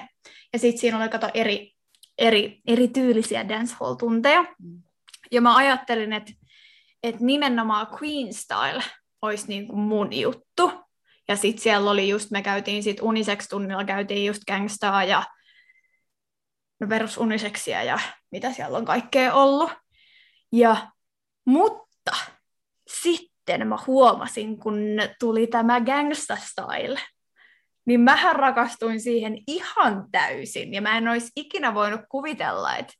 Ja 0.53 0.59
sitten 0.59 0.81
siinä 0.81 0.99
oli 0.99 1.09
kato 1.09 1.29
eri, 1.35 1.73
eri, 2.19 2.61
eri 2.67 2.89
tyylisiä 2.89 3.49
dancehall-tunteja. 3.49 4.45
Ja 5.33 5.41
mä 5.41 5.57
ajattelin, 5.57 6.13
että 6.13 6.33
et 7.03 7.21
nimenomaan 7.21 7.87
Queen 8.03 8.35
Style 8.35 8.83
olisi 9.23 9.49
niinku 9.49 9.77
mun 9.77 10.13
juttu. 10.13 10.73
Ja 11.29 11.37
sitten 11.37 11.63
siellä 11.63 11.91
oli 11.91 12.09
just, 12.09 12.31
me 12.31 12.43
käytiin 12.43 12.83
sit 12.83 13.01
unisex-tunnilla, 13.03 13.85
käytiin 13.85 14.27
just 14.27 14.43
gangstaa 14.45 15.05
ja 15.05 15.23
no 16.81 16.87
perus 16.87 17.19
uniseksia 17.19 17.83
ja 17.83 17.99
mitä 18.31 18.53
siellä 18.53 18.79
on 18.79 18.85
kaikkea 18.85 19.35
ollut. 19.35 19.71
Ja, 20.53 20.91
mutta 21.45 21.90
sitten 23.51 23.69
mä 23.69 23.79
huomasin, 23.87 24.59
kun 24.59 24.79
tuli 25.21 25.47
tämä 25.47 25.81
gangsta 25.81 26.37
style, 26.37 27.01
niin 27.87 28.01
mähän 28.01 28.37
rakastuin 28.37 29.01
siihen 29.01 29.39
ihan 29.47 30.05
täysin. 30.13 30.75
Ja 30.75 30.83
mä 30.83 30.99
en 30.99 31.09
olisi 31.09 31.33
ikinä 31.37 31.75
voinut 31.75 32.01
kuvitella, 32.09 32.77
että 32.77 32.93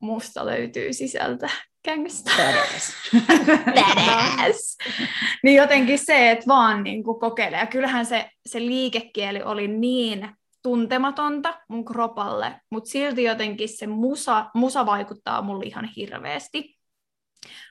musta 0.00 0.46
löytyy 0.46 0.92
sisältä 0.92 1.50
gangsta. 1.84 2.30
Badass. 2.36 2.94
Badass. 3.76 4.78
niin 5.44 5.56
jotenkin 5.56 5.98
se, 5.98 6.30
että 6.30 6.46
vaan 6.46 6.82
niin 6.82 7.04
kuin 7.04 7.20
kokeilee. 7.20 7.60
Ja 7.60 7.66
kyllähän 7.66 8.06
se, 8.06 8.30
se 8.46 8.60
liikekieli 8.60 9.42
oli 9.42 9.68
niin 9.68 10.28
tuntematonta 10.62 11.60
mun 11.68 11.84
kropalle, 11.84 12.60
mutta 12.70 12.90
silti 12.90 13.22
jotenkin 13.24 13.68
se 13.68 13.86
musa, 13.86 14.50
musa 14.54 14.86
vaikuttaa 14.86 15.42
mulle 15.42 15.64
ihan 15.64 15.84
hirveästi. 15.96 16.75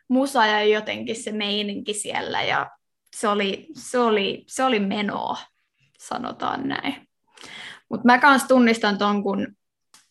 Musa 0.07 0.45
ja 0.45 0.63
jotenkin 0.63 1.15
se 1.15 1.31
meininki 1.31 1.93
siellä 1.93 2.43
ja 2.43 2.71
se 3.15 3.27
oli, 3.27 3.67
se 3.73 3.99
oli, 3.99 4.43
se 4.47 4.63
oli 4.63 4.79
menoa, 4.79 5.37
sanotaan 5.99 6.67
näin. 6.67 7.07
Mutta 7.89 8.05
mä 8.05 8.17
kans 8.17 8.43
tunnistan 8.43 8.97
ton, 8.97 9.23
kun 9.23 9.47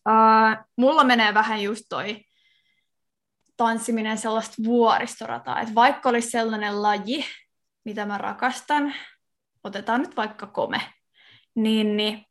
uh, 0.09 0.65
mulla 0.77 1.05
menee 1.05 1.35
vähän 1.35 1.63
just 1.63 1.85
toi 1.89 2.25
tanssiminen 3.57 4.19
sellaista 4.19 4.55
vuoristorataa, 4.65 5.61
että 5.61 5.75
vaikka 5.75 6.09
olisi 6.09 6.31
sellainen 6.31 6.83
laji, 6.83 7.25
mitä 7.85 8.07
mä 8.07 8.19
rakastan, 8.19 8.95
otetaan 9.65 10.01
nyt 10.01 10.17
vaikka 10.17 10.47
kome, 10.47 10.81
niin, 11.55 11.97
niin 11.97 12.27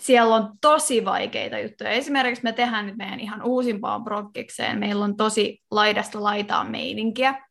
siellä 0.00 0.34
on 0.34 0.52
tosi 0.60 1.04
vaikeita 1.04 1.58
juttuja. 1.58 1.90
Esimerkiksi 1.90 2.44
me 2.44 2.52
tehdään 2.52 2.86
nyt 2.86 2.96
meidän 2.96 3.20
ihan 3.20 3.42
uusimpaan 3.42 4.04
proggikseen, 4.04 4.78
meillä 4.78 5.04
on 5.04 5.16
tosi 5.16 5.62
laidasta 5.70 6.22
laitaa 6.22 6.64
meininkiä, 6.64 7.46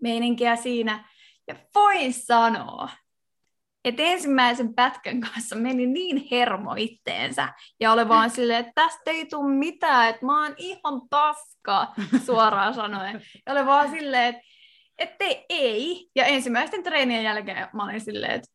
meininkiä 0.00 0.56
siinä, 0.56 1.08
ja 1.48 1.54
voin 1.74 2.12
sanoa, 2.12 2.88
että 3.84 4.02
ensimmäisen 4.02 4.74
pätkän 4.74 5.20
kanssa 5.20 5.56
meni 5.56 5.86
niin 5.86 6.28
hermo 6.30 6.74
itteensä, 6.78 7.48
ja 7.80 7.92
oli 7.92 8.08
vaan 8.08 8.30
silleen, 8.30 8.60
että 8.60 8.72
tästä 8.74 9.10
ei 9.10 9.26
tule 9.26 9.54
mitään, 9.54 10.08
että 10.08 10.26
mä 10.26 10.42
oon 10.42 10.54
ihan 10.58 11.08
paska, 11.10 11.94
suoraan 12.26 12.74
sanoen. 12.74 13.22
Ja 13.46 13.52
oli 13.52 13.66
vaan 13.66 13.90
silleen, 13.90 14.34
että 14.34 14.42
että 14.98 15.24
ei. 15.48 16.08
Ja 16.16 16.24
ensimmäisten 16.24 16.82
treenien 16.82 17.24
jälkeen 17.24 17.68
mä 17.72 17.84
olin 17.84 18.00
silleen, 18.00 18.32
että 18.32 18.53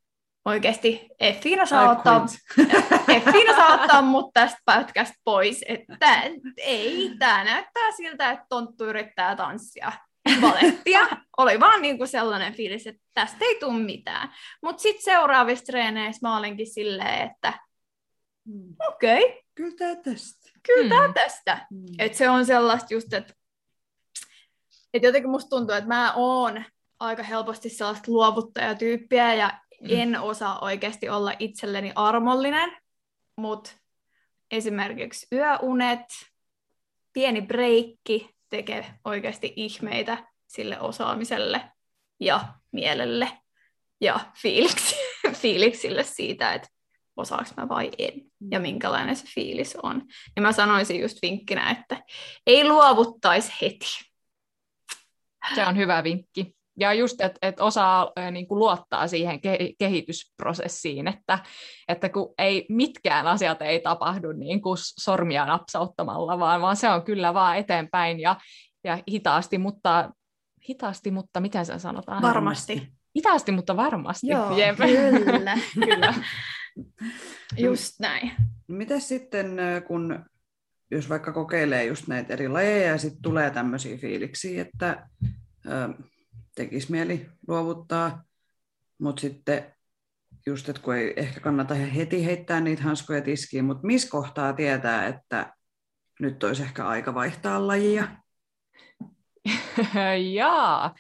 oikeasti 0.50 1.08
Effiina 1.20 1.66
saa, 1.66 1.92
ottaa, 1.92 2.26
Effiina 3.16 3.56
saa 3.56 3.82
ottaa 3.82 4.02
mut 4.14 4.34
tästä 4.34 4.58
pätkästä 4.66 5.16
pois. 5.24 5.66
Että 5.68 6.22
ei, 6.58 7.12
tämä 7.20 7.44
näyttää 7.44 7.92
siltä, 7.98 8.32
että 8.32 8.46
tonttu 8.50 8.86
yrittää 8.86 9.36
tanssia 9.36 9.92
valettia. 10.42 11.08
Oli 11.38 11.60
vaan 11.60 11.82
niinku 11.82 12.08
sellainen 12.08 12.54
fiilis, 12.54 12.88
että 12.88 13.02
tästä 13.14 13.38
ei 13.42 13.60
tule 13.60 13.80
mitään. 13.80 14.34
Mutta 14.64 14.82
sitten 14.82 15.04
seuraavissa 15.04 15.66
treeneissä 15.66 16.28
mä 16.28 16.38
olinkin 16.38 16.74
silleen, 16.74 17.30
että 17.32 17.54
hmm. 18.46 18.76
okei. 18.88 19.24
Okay. 19.26 19.42
Kyllä 19.56 19.76
tämä 19.78 19.96
tästä. 19.96 20.52
Kyllä 20.66 20.84
mm. 20.84 20.90
tämä 20.90 21.14
tästä. 21.14 21.68
Mm. 21.72 21.86
Et 22.00 22.16
se 22.16 22.30
on 22.30 22.46
sellaista 22.46 22.94
just, 22.94 23.14
että 23.14 23.34
et 24.94 25.04
jotenkin 25.04 25.30
musta 25.30 25.50
tuntuu, 25.50 25.76
että 25.76 25.88
mä 25.88 26.14
oon 26.16 26.64
aika 27.00 27.24
helposti 27.24 27.70
sellaista 27.70 28.12
luovuttajatyyppiä 28.12 29.34
ja 29.34 29.48
mm. 29.48 29.69
En 29.90 30.20
osaa 30.20 30.60
oikeasti 30.60 31.10
olla 31.10 31.34
itselleni 31.40 31.92
armollinen, 31.96 32.78
mutta 33.36 33.72
esimerkiksi 34.52 35.28
yöunet, 35.32 36.06
pieni 37.14 37.42
breikki 37.42 38.36
tekee 38.50 38.86
oikeasti 39.06 39.54
ihmeitä 39.56 40.28
sille 40.48 40.80
osaamiselle 40.80 41.72
ja 42.20 42.46
mielelle 42.72 43.32
ja 44.02 44.20
fiiliksi, 44.42 44.96
fiiliksille 45.42 46.04
siitä, 46.04 46.54
että 46.54 46.70
osaaks 47.18 47.54
mä 47.58 47.70
vai 47.70 47.92
en, 47.98 48.14
ja 48.52 48.60
minkälainen 48.60 49.16
se 49.16 49.26
fiilis 49.36 49.78
on. 49.84 50.02
Ja 50.36 50.42
mä 50.42 50.52
sanoisin 50.52 51.02
just 51.02 51.18
vinkkinä, 51.22 51.72
että 51.72 52.04
ei 52.48 52.68
luovuttaisi 52.68 53.54
heti. 53.62 54.10
Se 55.56 55.66
on 55.66 55.78
hyvä 55.78 56.04
vinkki. 56.04 56.59
Ja 56.80 56.94
just, 56.94 57.22
että 57.22 57.40
et 57.42 57.60
osaa 57.60 58.12
niin 58.32 58.48
kuin 58.48 58.60
luottaa 58.60 59.08
siihen 59.08 59.36
ke- 59.36 59.76
kehitysprosessiin, 59.80 61.08
että, 61.08 61.40
että 61.88 62.10
kun 62.10 62.34
ei 62.38 62.66
mitkään 62.70 63.28
asiat 63.28 63.62
ei 63.62 63.80
tapahdu 63.80 64.32
niin 64.32 64.62
kuin 64.62 64.78
sormia 64.80 65.46
napsauttamalla, 65.46 66.40
vaan, 66.40 66.62
vaan 66.62 66.76
se 66.76 66.90
on 66.90 67.04
kyllä 67.04 67.34
vaan 67.34 67.58
eteenpäin 67.58 68.20
ja, 68.20 68.36
ja 68.84 69.00
hitaasti, 69.12 69.58
mutta 69.58 70.12
hitaasti, 70.70 71.12
mutta 71.12 71.40
miten 71.40 71.66
se 71.66 71.80
sanotaan? 71.80 72.22
Varmasti. 72.22 72.88
Hitaasti, 73.16 73.52
mutta 73.52 73.78
varmasti. 73.78 74.28
Joo, 74.28 74.58
Jep. 74.58 74.78
kyllä. 74.78 75.58
kyllä. 75.86 76.14
Just 77.58 78.00
näin. 78.00 78.32
Miten 78.68 79.02
sitten, 79.02 79.58
kun 79.88 80.26
jos 80.92 81.10
vaikka 81.10 81.32
kokeilee 81.32 81.86
just 81.86 82.08
näitä 82.08 82.34
eri 82.34 82.48
lajeja 82.48 82.92
ja 82.92 82.98
sitten 82.98 83.22
tulee 83.22 83.50
tämmöisiä 83.52 83.98
fiiliksiä, 83.98 84.62
että 84.62 85.08
tekisi 86.60 86.92
mieli 86.92 87.30
luovuttaa, 87.48 88.24
mutta 88.98 89.22
sitten 89.22 89.76
just, 90.46 90.70
että 90.70 90.82
kun 90.82 90.96
ei 90.96 91.14
ehkä 91.16 91.40
kannata 91.40 91.74
heti 91.74 92.26
heittää 92.26 92.60
niitä 92.60 92.84
hanskoja 92.84 93.22
tiskiin, 93.22 93.66
mutta 93.66 93.88
missä 93.88 94.10
kohtaa 94.10 94.54
tietää, 94.54 95.08
että 95.08 95.54
nyt 96.20 96.44
olisi 96.44 96.64
ehkä 96.64 96.88
aika 96.88 97.14
vaihtaa 97.14 97.68
lajia? 97.68 98.08
Jaa. 100.34 100.96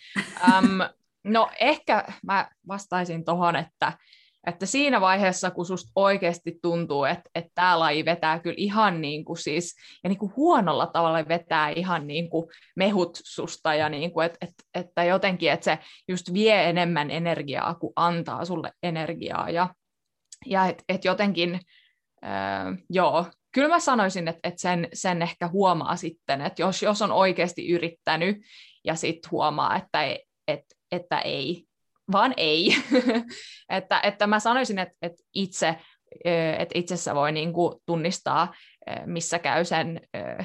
Um, 0.48 0.80
no 1.24 1.50
ehkä 1.60 2.13
mä 2.24 2.50
vastaisin 2.67 3.26
tuohon, 3.26 3.56
että 3.56 3.98
että 4.47 4.65
siinä 4.65 5.02
vaiheessa, 5.02 5.52
kun 5.52 5.65
susta 5.65 5.91
oikeasti 5.95 6.60
tuntuu, 6.62 7.06
että, 7.06 7.30
että 7.36 7.52
tämä 7.56 7.80
laji 7.80 8.06
vetää 8.06 8.39
kyllä 8.39 8.56
ihan 8.58 9.02
niin 9.02 9.25
kuin 9.25 9.38
siis, 9.38 9.75
ja 10.04 10.10
niin 10.10 10.17
kuin 10.17 10.34
huonolla 10.36 10.88
tavalla 10.88 11.28
vetää 11.28 11.69
ihan 11.69 12.08
niin 12.08 12.30
kuin 12.30 12.49
mehut 12.75 13.19
susta, 13.23 13.75
ja 13.75 13.89
niin 13.89 14.12
kuin, 14.12 14.25
että, 14.25 14.38
että, 14.41 14.63
että 14.73 15.04
jotenkin, 15.04 15.52
että 15.52 15.63
se 15.63 15.80
just 16.08 16.34
vie 16.34 16.69
enemmän 16.69 17.12
energiaa, 17.12 17.75
kuin 17.75 17.93
antaa 17.95 18.45
sulle 18.45 18.71
energiaa, 18.84 19.49
ja, 19.49 19.73
ja 20.45 20.65
että 20.65 20.84
et 20.89 21.06
jotenkin, 21.06 21.60
äh, 22.23 22.78
joo, 22.89 23.25
kyllä 23.52 23.67
mä 23.67 23.80
sanoisin, 23.80 24.28
että, 24.28 24.39
että 24.43 24.62
sen, 24.62 24.88
sen 24.93 25.21
ehkä 25.21 25.47
huomaa 25.47 25.95
sitten, 25.95 26.41
että 26.41 26.62
jos, 26.62 26.84
jos 26.84 27.02
on 27.02 27.12
oikeasti 27.12 27.69
yrittänyt, 27.69 28.38
ja 28.86 28.95
sitten 28.95 29.32
huomaa, 29.32 29.75
että, 29.75 30.04
että, 30.47 30.75
että 30.91 31.19
ei, 31.19 31.68
vaan 32.12 32.34
ei. 32.38 32.76
että, 33.69 34.00
että 34.04 34.28
mä 34.28 34.39
sanoisin, 34.39 34.80
että, 34.80 34.95
että 35.02 35.24
itse 35.34 35.76
että 36.60 36.80
itsessä 36.80 37.15
voi 37.15 37.32
niin 37.32 37.54
kuin 37.54 37.76
tunnistaa, 37.86 38.54
missä 39.06 39.39
käy 39.39 39.65
sen, 39.65 40.02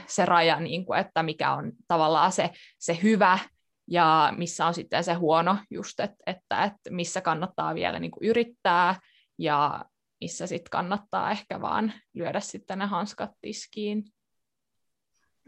se 0.06 0.24
raja, 0.24 0.60
niin 0.60 0.86
kuin, 0.86 1.00
että 1.00 1.22
mikä 1.22 1.52
on 1.52 1.72
tavallaan 1.88 2.32
se, 2.32 2.50
se 2.78 2.98
hyvä 3.02 3.38
ja 3.90 4.32
missä 4.36 4.66
on 4.66 4.74
sitten 4.74 5.04
se 5.04 5.14
huono, 5.14 5.58
just 5.70 6.00
että, 6.00 6.16
että, 6.26 6.64
että 6.64 6.90
missä 6.90 7.20
kannattaa 7.20 7.74
vielä 7.74 7.98
niin 7.98 8.10
kuin 8.10 8.28
yrittää 8.28 9.00
ja 9.38 9.84
missä 10.20 10.46
sitten 10.46 10.70
kannattaa 10.70 11.30
ehkä 11.30 11.60
vaan 11.60 11.92
lyödä 12.14 12.40
sitten 12.40 12.78
ne 12.78 12.86
hanskat 12.86 13.30
tiskiin. 13.40 14.04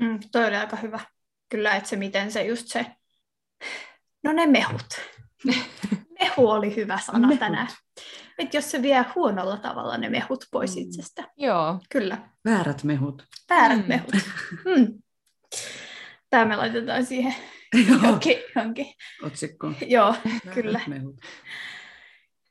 Mm, 0.00 0.20
toi 0.32 0.44
oli 0.46 0.56
aika 0.56 0.76
hyvä. 0.76 1.00
Kyllä, 1.48 1.76
että 1.76 1.88
se 1.88 1.96
miten 1.96 2.32
se 2.32 2.44
just 2.44 2.66
se, 2.66 2.86
no 4.24 4.32
ne 4.32 4.46
mehut. 4.46 5.00
mehu 6.20 6.50
oli 6.50 6.76
hyvä 6.76 6.98
sana 6.98 7.18
mehut. 7.18 7.38
tänään. 7.38 7.68
Että 8.38 8.56
jos 8.56 8.70
se 8.70 8.82
vie 8.82 9.04
huonolla 9.14 9.56
tavalla 9.56 9.98
ne 9.98 10.08
mehut 10.08 10.44
pois 10.50 10.76
mm. 10.76 10.82
itsestä. 10.82 11.24
Joo. 11.36 11.80
Kyllä. 11.90 12.18
Väärät 12.44 12.84
mehut. 12.84 13.24
Väärät 13.48 13.78
mm. 13.78 13.88
mehut. 13.88 14.14
Mm. 14.64 15.02
Tämä 16.30 16.44
me 16.44 16.56
laitetaan 16.56 17.06
siihen 17.06 17.34
johonkin. 17.90 18.36
johonkin. 18.56 18.86
Otsikko. 19.22 19.72
Joo, 19.86 20.14
Väärät 20.24 20.54
kyllä. 20.54 20.80
Mehut. 20.86 21.16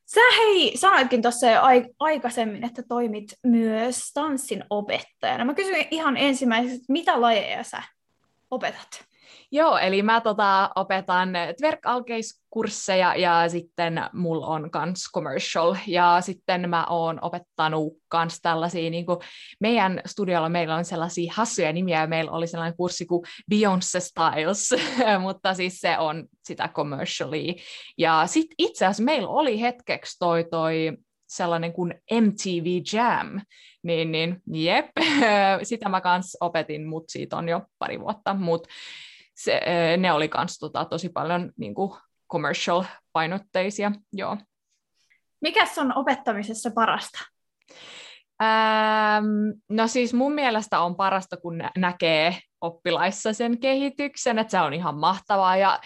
Sä 0.06 0.22
hei, 0.38 0.78
sanoitkin 0.78 1.22
tuossa 1.22 1.48
jo 1.48 1.62
aikaisemmin, 2.00 2.66
että 2.66 2.84
toimit 2.88 3.34
myös 3.44 4.12
tanssin 4.14 4.64
opettajana. 4.70 5.46
Mä 5.46 5.54
kysyin 5.54 5.88
ihan 5.92 6.18
ensimmäiseksi, 6.18 6.86
mitä 6.90 7.22
lajeja 7.22 7.64
sä 7.64 7.84
opetat? 8.52 9.06
Joo, 9.52 9.78
eli 9.78 10.02
mä 10.02 10.22
tota, 10.22 10.70
opetan 10.76 11.30
tverkalkeiskursseja 11.58 13.16
ja 13.16 13.50
sitten 13.50 14.02
mulla 14.14 14.48
on 14.48 14.72
kans 14.72 15.10
commercial. 15.14 15.76
Ja 15.88 16.18
sitten 16.22 16.70
mä 16.70 16.86
oon 16.90 17.20
opettanut 17.22 17.94
kans 18.08 18.42
tällaisia, 18.42 18.90
niin 18.90 19.06
kuin 19.06 19.20
meidän 19.60 20.02
studiolla 20.06 20.50
meillä 20.50 20.76
on 20.76 20.86
sellaisia 20.86 21.34
hassuja 21.36 21.74
nimiä. 21.74 22.02
Ja 22.02 22.08
meillä 22.08 22.32
oli 22.32 22.48
sellainen 22.48 22.78
kurssi 22.78 23.06
kuin 23.06 23.22
Beyoncé 23.54 24.00
Styles, 24.00 24.70
mutta 25.26 25.54
siis 25.54 25.80
se 25.80 25.98
on 25.98 26.28
sitä 26.44 26.68
commercialia. 26.68 27.54
Ja 27.98 28.24
sitten 28.26 28.56
itse 28.58 28.86
asiassa 28.86 29.04
meillä 29.04 29.30
oli 29.30 29.62
hetkeksi 29.62 30.16
toi, 30.20 30.46
toi 30.52 30.98
sellainen 31.28 31.74
kuin 31.74 31.94
MTV 32.22 32.82
Jam, 32.94 33.42
niin, 33.84 34.12
niin 34.12 34.42
jep, 34.48 34.86
sitä 35.64 35.90
mä 35.90 36.02
kans 36.02 36.38
opetin, 36.42 36.88
mutta 36.88 37.12
siitä 37.12 37.38
on 37.38 37.50
jo 37.50 37.62
pari 37.80 38.00
vuotta, 38.00 38.34
mutta 38.34 38.70
se, 39.36 39.62
ne 39.98 40.12
oli 40.12 40.30
kans 40.30 40.58
tota, 40.58 40.86
tosi 40.86 41.10
paljon 41.10 41.52
niin 41.58 41.76
kuin 41.76 41.92
commercial-painotteisia, 42.32 43.92
joo. 44.14 44.38
Mikäs 45.42 45.78
on 45.78 45.98
opettamisessa 45.98 46.72
parasta? 46.76 47.20
Ähm, 48.44 49.26
no 49.70 49.88
siis 49.88 50.14
mun 50.14 50.34
mielestä 50.34 50.80
on 50.80 50.96
parasta, 50.96 51.38
kun 51.38 51.64
näkee 51.78 52.38
oppilaissa 52.62 53.34
sen 53.34 53.60
kehityksen, 53.60 54.40
että 54.40 54.52
se 54.52 54.62
on 54.62 54.74
ihan 54.74 54.96
mahtavaa 54.96 55.58
ja 55.58 55.80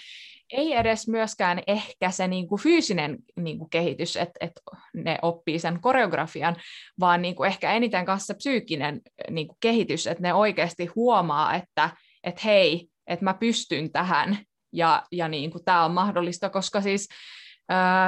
ei 0.54 0.74
edes 0.74 1.08
myöskään 1.08 1.62
ehkä 1.68 2.12
se 2.12 2.28
niin 2.28 2.48
kuin 2.48 2.62
fyysinen 2.62 3.18
niin 3.36 3.58
kuin 3.58 3.70
kehitys, 3.70 4.18
että, 4.18 4.40
että 4.40 4.62
ne 4.94 5.20
oppii 5.22 5.60
sen 5.60 5.82
koreografian, 5.82 6.56
vaan 7.00 7.22
niin 7.22 7.36
kuin 7.36 7.48
ehkä 7.48 7.72
eniten 7.72 8.06
kanssa 8.06 8.34
psyykkinen 8.34 9.02
niin 9.30 9.48
kuin 9.48 9.58
kehitys, 9.60 10.08
että 10.08 10.24
ne 10.24 10.34
oikeasti 10.34 10.86
huomaa, 10.86 11.56
että, 11.56 11.90
että 12.24 12.42
hei, 12.46 12.88
että 13.10 13.26
mä 13.26 13.34
pystyn 13.34 13.92
tähän 13.92 14.38
ja, 14.74 15.04
ja 15.12 15.28
niin 15.28 15.52
kuin 15.52 15.66
tämä 15.66 15.86
on 15.86 15.92
mahdollista, 15.92 16.50
koska 16.50 16.82
siis 16.82 17.08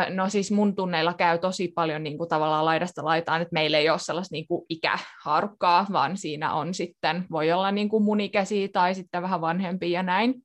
no 0.09 0.29
siis 0.29 0.51
mun 0.51 0.75
tunneilla 0.75 1.13
käy 1.13 1.37
tosi 1.37 1.67
paljon 1.67 2.03
niin 2.03 2.17
kuin 2.17 2.29
tavallaan 2.29 2.65
laidasta 2.65 3.05
laitaan, 3.05 3.41
että 3.41 3.53
meillä 3.53 3.77
ei 3.77 3.89
ole 3.89 3.99
sellaista 3.99 4.33
niin 4.33 4.47
kuin 4.47 4.65
ikähaarukkaa, 4.69 5.85
vaan 5.91 6.17
siinä 6.17 6.53
on 6.53 6.73
sitten, 6.73 7.25
voi 7.31 7.51
olla 7.51 7.71
niin 7.71 7.89
kuin 7.89 8.03
mun 8.03 8.21
ikäisiä 8.21 8.67
tai 8.73 8.95
sitten 8.95 9.21
vähän 9.21 9.41
vanhempia 9.41 9.89
ja 9.89 10.03
näin. 10.03 10.35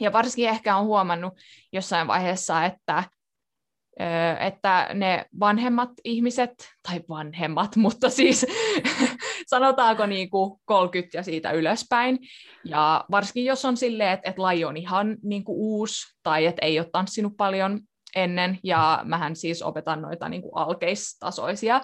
Ja 0.00 0.12
varsinkin 0.12 0.48
ehkä 0.48 0.76
on 0.76 0.86
huomannut 0.86 1.32
jossain 1.72 2.06
vaiheessa, 2.06 2.64
että 2.64 3.04
että 4.40 4.88
ne 4.94 5.26
vanhemmat 5.40 5.90
ihmiset, 6.04 6.52
tai 6.88 7.00
vanhemmat, 7.08 7.76
mutta 7.86 8.10
siis 8.10 8.46
sanotaanko 9.46 10.06
niin 10.06 10.30
kuin 10.30 10.60
30 10.64 11.18
ja 11.18 11.22
siitä 11.22 11.50
ylöspäin, 11.52 12.18
ja 12.64 13.04
varsinkin 13.10 13.44
jos 13.44 13.64
on 13.64 13.76
silleen, 13.76 14.12
että, 14.12 14.30
että 14.30 14.42
laji 14.42 14.64
on 14.64 14.76
ihan 14.76 15.16
niin 15.22 15.44
kuin 15.44 15.56
uusi, 15.58 16.16
tai 16.22 16.46
että 16.46 16.66
ei 16.66 16.78
ole 16.78 16.88
tanssinut 16.92 17.36
paljon 17.36 17.80
ennen, 18.16 18.58
ja 18.64 19.00
mähän 19.04 19.36
siis 19.36 19.62
opetan 19.62 20.02
noita 20.02 20.28
niin 20.28 20.42
kuin 20.42 20.52
alkeistasoisia, 20.54 21.80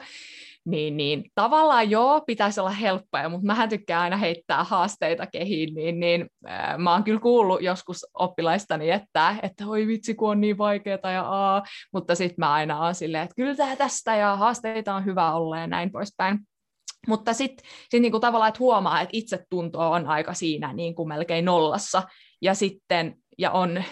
niin, 0.64 0.96
niin 0.96 1.24
tavallaan 1.34 1.90
joo, 1.90 2.20
pitäisi 2.26 2.60
olla 2.60 2.70
helppoja, 2.70 3.28
mutta 3.28 3.46
mähän 3.46 3.68
tykkään 3.68 4.02
aina 4.02 4.16
heittää 4.16 4.64
haasteita 4.64 5.26
kehiin, 5.26 5.74
niin, 5.74 6.00
niin 6.00 6.26
äh, 6.48 6.78
mä 6.78 6.92
oon 6.92 7.04
kyllä 7.04 7.20
kuullut 7.20 7.62
joskus 7.62 8.06
oppilaistani, 8.14 8.90
että, 8.90 9.36
että 9.42 9.66
oi 9.66 9.86
vitsi, 9.86 10.14
kun 10.14 10.30
on 10.30 10.40
niin 10.40 10.58
vaikeaa 10.58 11.10
ja 11.14 11.22
aa, 11.22 11.62
mutta 11.92 12.14
sitten 12.14 12.36
mä 12.38 12.52
aina 12.52 12.80
oon 12.80 12.94
silleen, 12.94 13.22
että 13.22 13.34
kyllä 13.34 13.54
tää 13.54 13.76
tästä 13.76 14.16
ja 14.16 14.36
haasteita 14.36 14.94
on 14.94 15.04
hyvä 15.04 15.32
olla 15.32 15.58
ja 15.58 15.66
näin 15.66 15.92
poispäin. 15.92 16.38
Mutta 17.06 17.32
sitten 17.32 17.66
sit 17.90 18.02
niinku 18.02 18.20
tavallaan, 18.20 18.48
että 18.48 18.58
huomaa, 18.58 19.00
että 19.00 19.16
itsetunto 19.16 19.90
on 19.90 20.06
aika 20.06 20.34
siinä 20.34 20.72
niin 20.72 20.94
kuin 20.94 21.08
melkein 21.08 21.44
nollassa, 21.44 22.02
ja 22.42 22.54
sitten 22.54 23.16
ja 23.38 23.50
on 23.50 23.84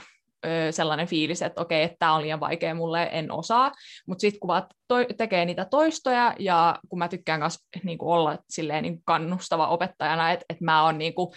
sellainen 0.70 1.06
fiilis, 1.06 1.42
että 1.42 1.60
okei, 1.60 1.82
että 1.82 1.96
tämä 1.98 2.14
on 2.14 2.22
liian 2.22 2.40
vaikea 2.40 2.74
mulle, 2.74 3.08
en 3.12 3.32
osaa, 3.32 3.72
mutta 4.06 4.20
sitten 4.20 4.40
kun 4.40 4.48
vaan 4.48 4.66
toi, 4.88 5.06
tekee 5.18 5.44
niitä 5.44 5.64
toistoja, 5.64 6.34
ja 6.38 6.78
kun 6.88 6.98
mä 6.98 7.08
tykkään 7.08 7.40
myös 7.40 7.58
niin 7.84 7.98
kuin 7.98 8.08
olla 8.08 8.38
silleen 8.50 8.82
niin 8.82 9.02
kannustava 9.04 9.68
opettajana, 9.68 10.32
että, 10.32 10.44
että 10.48 10.64
mä 10.64 10.84
oon 10.84 10.98
niin 10.98 11.14
kuin, 11.14 11.28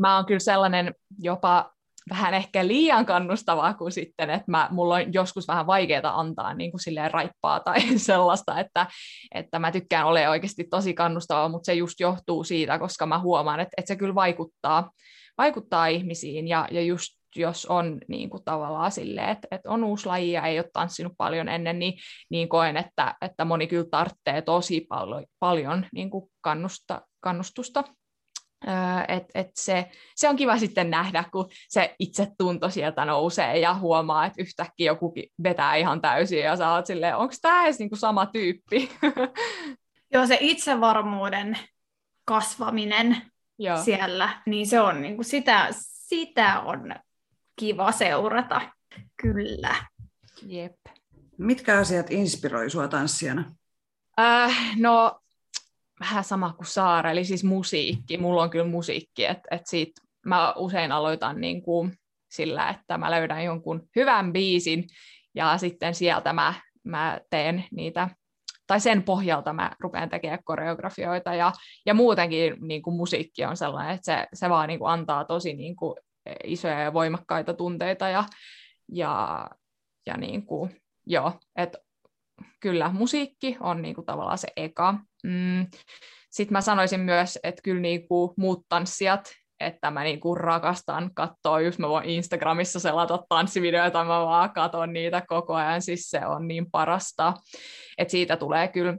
mä 0.00 0.24
kyllä 0.26 0.40
sellainen 0.40 0.94
jopa 1.18 1.72
vähän 2.10 2.34
ehkä 2.34 2.66
liian 2.66 3.06
kannustavaa 3.06 3.74
kuin 3.74 3.92
sitten, 3.92 4.30
että 4.30 4.50
mä, 4.50 4.68
mulla 4.70 4.94
on 4.94 5.12
joskus 5.12 5.48
vähän 5.48 5.66
vaikeaa 5.66 6.20
antaa 6.20 6.54
niin 6.54 6.70
kuin 6.70 6.80
silleen 6.80 7.10
raippaa 7.10 7.60
tai 7.60 7.80
sellaista, 7.98 8.60
että, 8.60 8.86
että 9.34 9.58
mä 9.58 9.72
tykkään 9.72 10.06
olla 10.06 10.30
oikeasti 10.30 10.64
tosi 10.64 10.94
kannustavaa, 10.94 11.48
mutta 11.48 11.66
se 11.66 11.74
just 11.74 12.00
johtuu 12.00 12.44
siitä, 12.44 12.78
koska 12.78 13.06
mä 13.06 13.18
huomaan, 13.18 13.60
että, 13.60 13.74
että 13.76 13.88
se 13.88 13.96
kyllä 13.96 14.14
vaikuttaa, 14.14 14.90
vaikuttaa 15.38 15.86
ihmisiin 15.86 16.48
ja, 16.48 16.68
ja 16.70 16.82
just 16.82 17.22
jos 17.36 17.66
on 17.66 17.98
niin 18.08 18.30
kuin 18.30 18.44
tavallaan 18.44 18.92
silleen, 18.92 19.28
että, 19.28 19.48
että 19.50 19.70
on 19.70 19.84
uusi 19.84 20.06
laji 20.06 20.32
ja 20.32 20.46
ei 20.46 20.58
ole 20.58 20.70
tanssinut 20.72 21.12
paljon 21.18 21.48
ennen, 21.48 21.78
niin, 21.78 21.94
niin 22.30 22.48
koen, 22.48 22.76
että, 22.76 23.14
että 23.20 23.44
moni 23.44 23.66
kyllä 23.66 23.88
tarvitsee 23.90 24.42
tosi 24.42 24.86
paljon, 24.88 25.24
paljon 25.38 25.86
niin 25.92 26.10
kuin 26.10 26.30
kannusta, 26.40 27.02
kannustusta. 27.20 27.84
Öö, 28.68 29.04
et, 29.16 29.24
et 29.34 29.50
se, 29.54 29.90
se 30.16 30.28
on 30.28 30.36
kiva 30.36 30.58
sitten 30.58 30.90
nähdä, 30.90 31.24
kun 31.32 31.48
se 31.68 31.94
itsetunto 31.98 32.70
sieltä 32.70 33.04
nousee 33.04 33.58
ja 33.58 33.74
huomaa, 33.74 34.26
että 34.26 34.42
yhtäkkiä 34.42 34.86
joku 34.86 35.14
vetää 35.42 35.76
ihan 35.76 36.00
täysin 36.00 36.40
ja 36.40 36.56
sä 36.56 36.72
oot 36.72 36.86
silleen, 36.86 37.16
onko 37.16 37.34
tämä 37.42 37.64
edes 37.64 37.78
niinku 37.78 37.96
sama 37.96 38.26
tyyppi? 38.26 38.90
Joo, 40.14 40.26
se 40.26 40.38
itsevarmuuden 40.40 41.58
kasvaminen 42.24 43.22
Joo. 43.58 43.82
siellä, 43.82 44.42
niin 44.46 44.66
se 44.66 44.80
on 44.80 45.02
niinku 45.02 45.22
sitä, 45.22 45.68
sitä 45.80 46.60
on 46.60 46.94
kiva 47.56 47.92
seurata. 47.92 48.60
Kyllä. 49.22 49.74
Jep. 50.46 50.76
Mitkä 51.38 51.78
asiat 51.78 52.10
inspiroi 52.10 52.70
sua 52.70 52.88
tanssijana? 52.88 53.54
Äh, 54.20 54.76
no, 54.76 55.21
vähän 56.02 56.24
sama 56.24 56.52
kuin 56.52 56.66
Saara, 56.66 57.10
eli 57.10 57.24
siis 57.24 57.44
musiikki. 57.44 58.18
Mulla 58.18 58.42
on 58.42 58.50
kyllä 58.50 58.66
musiikki, 58.66 59.24
että 59.24 59.48
et 59.50 59.66
siitä 59.66 60.00
mä 60.26 60.54
usein 60.56 60.92
aloitan 60.92 61.40
niin 61.40 61.62
kuin 61.62 61.92
sillä, 62.30 62.68
että 62.68 62.98
mä 62.98 63.10
löydän 63.10 63.44
jonkun 63.44 63.88
hyvän 63.96 64.32
biisin 64.32 64.84
ja 65.34 65.58
sitten 65.58 65.94
sieltä 65.94 66.32
mä, 66.32 66.54
mä 66.84 67.20
teen 67.30 67.64
niitä, 67.70 68.08
tai 68.66 68.80
sen 68.80 69.02
pohjalta 69.02 69.52
mä 69.52 69.70
rupean 69.80 70.08
tekemään 70.08 70.44
koreografioita 70.44 71.34
ja, 71.34 71.52
ja 71.86 71.94
muutenkin 71.94 72.56
niin 72.60 72.82
kuin 72.82 72.96
musiikki 72.96 73.44
on 73.44 73.56
sellainen, 73.56 73.94
että 73.94 74.04
se, 74.04 74.26
se 74.34 74.48
vaan 74.48 74.68
niin 74.68 74.78
kuin 74.78 74.90
antaa 74.90 75.24
tosi 75.24 75.54
niin 75.54 75.76
kuin 75.76 75.96
isoja 76.44 76.80
ja 76.80 76.92
voimakkaita 76.92 77.54
tunteita 77.54 78.08
ja, 78.08 78.24
ja, 78.92 79.46
ja 80.06 80.16
niin 80.16 80.46
kuin, 80.46 80.82
joo, 81.06 81.32
että 81.56 81.78
kyllä 82.60 82.90
musiikki 82.92 83.56
on 83.60 83.82
niin 83.82 83.94
kuin 83.94 84.06
tavallaan 84.06 84.38
se 84.38 84.48
eka. 84.56 84.94
Mm. 85.22 85.66
Sitten 86.30 86.52
mä 86.52 86.60
sanoisin 86.60 87.00
myös, 87.00 87.38
että 87.42 87.62
kyllä 87.62 87.80
niin 87.80 88.08
kuin 88.08 88.32
muut 88.36 88.66
tanssijat, 88.68 89.32
että 89.60 89.90
mä 89.90 90.04
niin 90.04 90.20
kuin 90.20 90.36
rakastan 90.36 91.10
katsoa, 91.14 91.60
just 91.60 91.78
mä 91.78 91.88
voin 91.88 92.04
Instagramissa 92.04 92.80
selata 92.80 93.18
tanssivideoita, 93.28 94.04
mä 94.04 94.24
vaan 94.24 94.52
katon 94.52 94.92
niitä 94.92 95.22
koko 95.28 95.54
ajan, 95.54 95.82
siis 95.82 96.10
se 96.10 96.26
on 96.26 96.48
niin 96.48 96.70
parasta. 96.70 97.34
Että 97.98 98.10
siitä 98.12 98.36
tulee 98.36 98.68
kyllä 98.68 98.96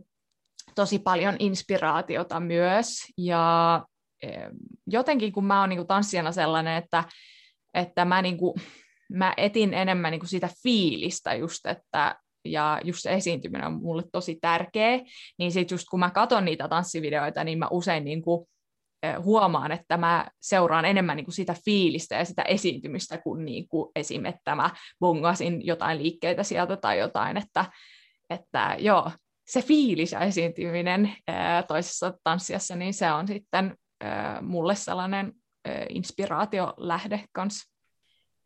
tosi 0.75 0.99
paljon 0.99 1.35
inspiraatiota 1.39 2.39
myös, 2.39 2.97
ja 3.17 3.85
jotenkin 4.87 5.31
kun 5.31 5.45
mä 5.45 5.59
oon 5.59 5.69
niin 5.69 5.77
kuin 5.77 5.87
tanssijana 5.87 6.31
sellainen, 6.31 6.77
että, 6.77 7.03
että 7.73 8.05
mä, 8.05 8.21
niin 8.21 8.37
kuin, 8.37 8.53
mä 9.11 9.33
etin 9.37 9.73
enemmän 9.73 10.11
niin 10.11 10.19
kuin 10.19 10.29
sitä 10.29 10.49
fiilistä 10.63 11.33
just, 11.33 11.65
että 11.65 12.15
ja 12.45 12.81
just 12.83 12.99
se 13.01 13.13
esiintyminen 13.13 13.67
on 13.67 13.73
mulle 13.73 14.03
tosi 14.11 14.37
tärkeä, 14.41 14.99
niin 15.39 15.51
sitten 15.51 15.75
just 15.75 15.87
kun 15.91 15.99
mä 15.99 16.09
katson 16.11 16.45
niitä 16.45 16.67
tanssivideoita, 16.67 17.43
niin 17.43 17.59
mä 17.59 17.67
usein 17.71 18.03
niin 18.03 18.21
kuin, 18.21 18.47
huomaan, 19.23 19.71
että 19.71 19.97
mä 19.97 20.27
seuraan 20.41 20.85
enemmän 20.85 21.17
niin 21.17 21.25
kuin 21.25 21.33
sitä 21.33 21.55
fiilistä 21.65 22.15
ja 22.15 22.25
sitä 22.25 22.41
esiintymistä 22.41 23.17
kuin, 23.17 23.45
niin 23.45 23.67
kuin 23.67 23.91
esim. 23.95 24.25
että 24.25 24.55
mä 24.55 24.69
bongasin 24.99 25.65
jotain 25.65 25.97
liikkeitä 25.97 26.43
sieltä 26.43 26.77
tai 26.77 26.99
jotain, 26.99 27.37
että, 27.37 27.65
että 28.29 28.75
joo, 28.79 29.11
se 29.47 29.61
fiilis 29.61 30.11
ja 30.11 30.19
esiintyminen 30.19 31.15
toisessa 31.67 32.13
tanssiassa, 32.23 32.75
niin 32.75 32.93
se 32.93 33.11
on 33.11 33.27
sitten 33.27 33.77
mulle 34.41 34.75
sellainen 34.75 35.33
inspiraatiolähde 35.89 37.23
kanssa. 37.31 37.72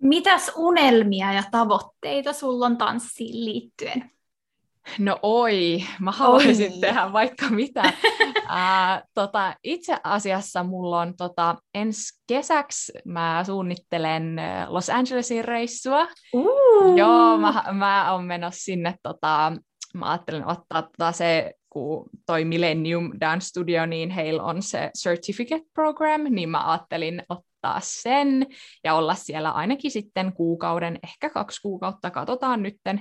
Mitäs 0.02 0.52
unelmia 0.56 1.34
ja 1.34 1.44
tavoitteita 1.52 2.34
sulla 2.34 2.66
on 2.66 2.78
tanssiin 2.78 3.46
liittyen? 3.46 4.12
No 5.00 5.20
oi, 5.22 5.84
mä 6.00 6.12
haluaisin 6.12 6.74
oi. 6.74 6.80
tehdä 6.80 7.14
vaikka 7.14 7.46
mitä. 7.50 7.84
uh, 8.28 9.08
tota, 9.14 9.56
itse 9.64 9.98
asiassa 10.04 10.64
mulla 10.64 11.02
on 11.02 11.14
tota, 11.18 11.56
ensi 11.74 12.22
kesäksi, 12.28 12.94
mä 13.06 13.44
suunnittelen 13.46 14.36
Los 14.68 14.90
Angelesin 14.90 15.46
reissua. 15.46 16.08
Uh. 16.34 16.98
Joo, 16.98 17.38
mä, 17.38 17.64
mä 17.72 18.14
oon 18.14 18.24
menossa 18.24 18.64
sinne, 18.64 18.96
tota, 19.04 19.54
mä 19.94 20.12
ajattelen 20.12 20.48
ottaa 20.48 20.82
tota, 20.82 21.12
se 21.12 21.54
kun 21.78 22.10
toi 22.26 22.46
Millennium 22.46 23.12
Dance 23.22 23.46
Studio, 23.46 23.86
niin 23.86 24.10
heillä 24.10 24.44
on 24.44 24.62
se 24.62 24.92
certificate 24.98 25.66
program, 25.74 26.22
niin 26.30 26.50
mä 26.50 26.72
ajattelin 26.72 27.24
ottaa 27.30 27.80
sen 27.84 28.46
ja 28.84 28.94
olla 28.94 29.16
siellä 29.16 29.52
ainakin 29.52 29.92
sitten 29.92 30.34
kuukauden, 30.34 31.00
ehkä 31.04 31.30
kaksi 31.30 31.62
kuukautta, 31.62 32.12
katsotaan 32.12 32.64
nytten, 32.64 33.00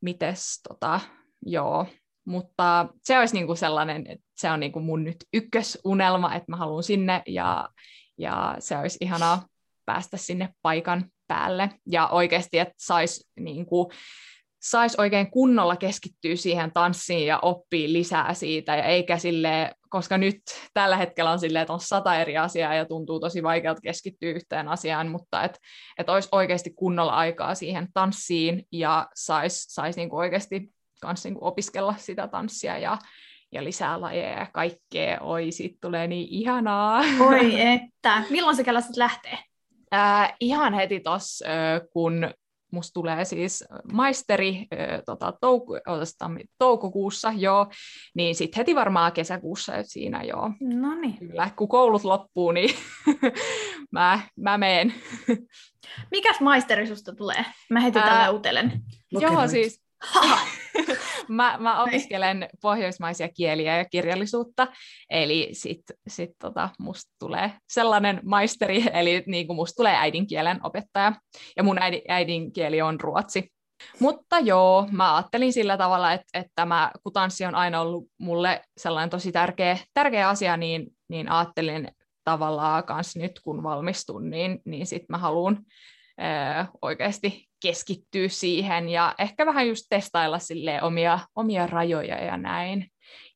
mites 0.00 0.60
tota, 0.68 1.00
joo, 1.46 1.86
mutta 2.24 2.88
se 3.02 3.18
olisi 3.18 3.34
niinku 3.34 3.56
sellainen, 3.56 4.06
että 4.06 4.26
se 4.36 4.50
on 4.50 4.60
niinku 4.60 4.80
mun 4.80 5.04
nyt 5.04 5.16
ykkösunelma, 5.32 6.34
että 6.34 6.52
mä 6.52 6.56
haluan 6.56 6.82
sinne 6.82 7.22
ja, 7.26 7.68
ja 8.18 8.56
se 8.58 8.76
olisi 8.76 8.98
ihanaa 9.00 9.46
päästä 9.84 10.16
sinne 10.16 10.48
paikan 10.62 11.04
päälle. 11.26 11.70
Ja 11.86 12.08
oikeasti, 12.08 12.58
että 12.58 12.74
saisi 12.78 13.28
niinku, 13.40 13.92
saisi 14.64 15.00
oikein 15.00 15.30
kunnolla 15.30 15.76
keskittyä 15.76 16.36
siihen 16.36 16.72
tanssiin 16.72 17.26
ja 17.26 17.38
oppii 17.42 17.92
lisää 17.92 18.34
siitä, 18.34 18.76
ja 18.76 18.84
eikä 18.84 19.18
sille, 19.18 19.74
koska 19.88 20.18
nyt 20.18 20.40
tällä 20.74 20.96
hetkellä 20.96 21.30
on 21.30 21.38
silleen, 21.38 21.62
että 21.62 21.72
on 21.72 21.80
sata 21.80 22.16
eri 22.16 22.36
asiaa 22.36 22.74
ja 22.74 22.84
tuntuu 22.84 23.20
tosi 23.20 23.42
vaikealta 23.42 23.80
keskittyä 23.80 24.30
yhteen 24.30 24.68
asiaan, 24.68 25.08
mutta 25.08 25.44
että 25.44 25.58
et 25.98 26.08
olisi 26.08 26.28
oikeasti 26.32 26.70
kunnolla 26.70 27.12
aikaa 27.12 27.54
siihen 27.54 27.88
tanssiin 27.94 28.66
ja 28.72 29.08
saisi 29.14 29.66
sais 29.68 29.96
niinku 29.96 30.16
oikeasti 30.16 30.70
kans 31.00 31.24
niinku 31.24 31.46
opiskella 31.46 31.94
sitä 31.98 32.28
tanssia 32.28 32.78
ja, 32.78 32.98
ja 33.52 33.64
lisää 33.64 34.00
lajeja 34.00 34.38
ja 34.38 34.46
kaikkea. 34.52 35.20
Oi, 35.20 35.52
siitä 35.52 35.78
tulee 35.80 36.06
niin 36.06 36.28
ihanaa. 36.30 37.02
Oi 37.20 37.60
että. 37.60 38.22
Milloin 38.30 38.56
se 38.56 38.64
kello 38.64 38.80
sitten 38.80 39.02
lähtee? 39.02 39.38
Äh, 39.94 40.34
ihan 40.40 40.74
heti 40.74 41.00
tuossa, 41.00 41.44
äh, 41.46 41.80
kun 41.92 42.30
musta 42.74 42.94
tulee 42.94 43.24
siis 43.24 43.64
maisteri 43.92 44.66
tota, 45.06 45.32
touku, 45.40 45.74
toukokuussa, 46.58 47.32
joo, 47.36 47.66
niin 48.14 48.34
sitten 48.34 48.60
heti 48.60 48.74
varmaan 48.74 49.12
kesäkuussa 49.12 49.74
että 49.74 49.92
siinä 49.92 50.22
joo. 50.22 50.50
No 50.60 50.94
niin. 50.94 51.18
Kyllä, 51.18 51.50
kun 51.56 51.68
koulut 51.68 52.04
loppuu, 52.04 52.52
niin 52.52 52.70
mä, 53.92 54.20
mä 54.36 54.58
meen. 54.58 54.94
Mikäs 56.10 56.40
maisteri 56.40 56.86
susta 56.86 57.14
tulee? 57.14 57.44
Mä 57.70 57.80
heti 57.80 58.00
tällä 58.00 58.30
utelen. 58.30 58.72
Joo, 59.12 59.48
siis 59.48 59.83
mä, 61.28 61.56
mä 61.58 61.82
opiskelen 61.82 62.48
pohjoismaisia 62.62 63.28
kieliä 63.28 63.76
ja 63.76 63.84
kirjallisuutta, 63.84 64.66
eli 65.10 65.48
sit, 65.52 65.82
sit 66.08 66.30
tota, 66.38 66.70
musta 66.78 67.12
tulee 67.18 67.52
sellainen 67.68 68.20
maisteri, 68.24 68.84
eli 69.00 69.24
niin 69.26 69.46
kuin 69.46 69.56
musta 69.56 69.76
tulee 69.76 69.96
äidinkielen 69.96 70.60
opettaja, 70.62 71.12
ja 71.56 71.62
mun 71.62 71.82
äidin, 71.82 72.02
äidinkieli 72.08 72.82
on 72.82 73.00
ruotsi. 73.00 73.52
Mutta 74.00 74.38
joo, 74.38 74.88
mä 74.92 75.16
ajattelin 75.16 75.52
sillä 75.52 75.76
tavalla, 75.76 76.12
että, 76.12 76.38
että 76.38 76.66
mä, 76.66 76.90
kun 77.02 77.12
tanssi 77.12 77.44
on 77.44 77.54
aina 77.54 77.80
ollut 77.80 78.08
mulle 78.18 78.62
sellainen 78.76 79.10
tosi 79.10 79.32
tärkeä, 79.32 79.78
tärkeä 79.94 80.28
asia, 80.28 80.56
niin, 80.56 80.86
niin 81.08 81.30
ajattelin 81.30 81.88
tavallaan 82.24 82.84
kanssa 82.84 83.18
nyt, 83.18 83.40
kun 83.44 83.62
valmistun, 83.62 84.30
niin, 84.30 84.60
niin 84.64 84.86
sitten 84.86 85.06
mä 85.10 85.18
haluan 85.18 85.58
oikeasti 86.82 87.48
keskittyä 87.64 88.28
siihen 88.28 88.88
ja 88.88 89.14
ehkä 89.18 89.46
vähän 89.46 89.68
just 89.68 89.86
testailla 89.90 90.38
omia, 90.82 91.18
omia 91.36 91.66
rajoja 91.66 92.24
ja 92.24 92.36
näin. 92.36 92.86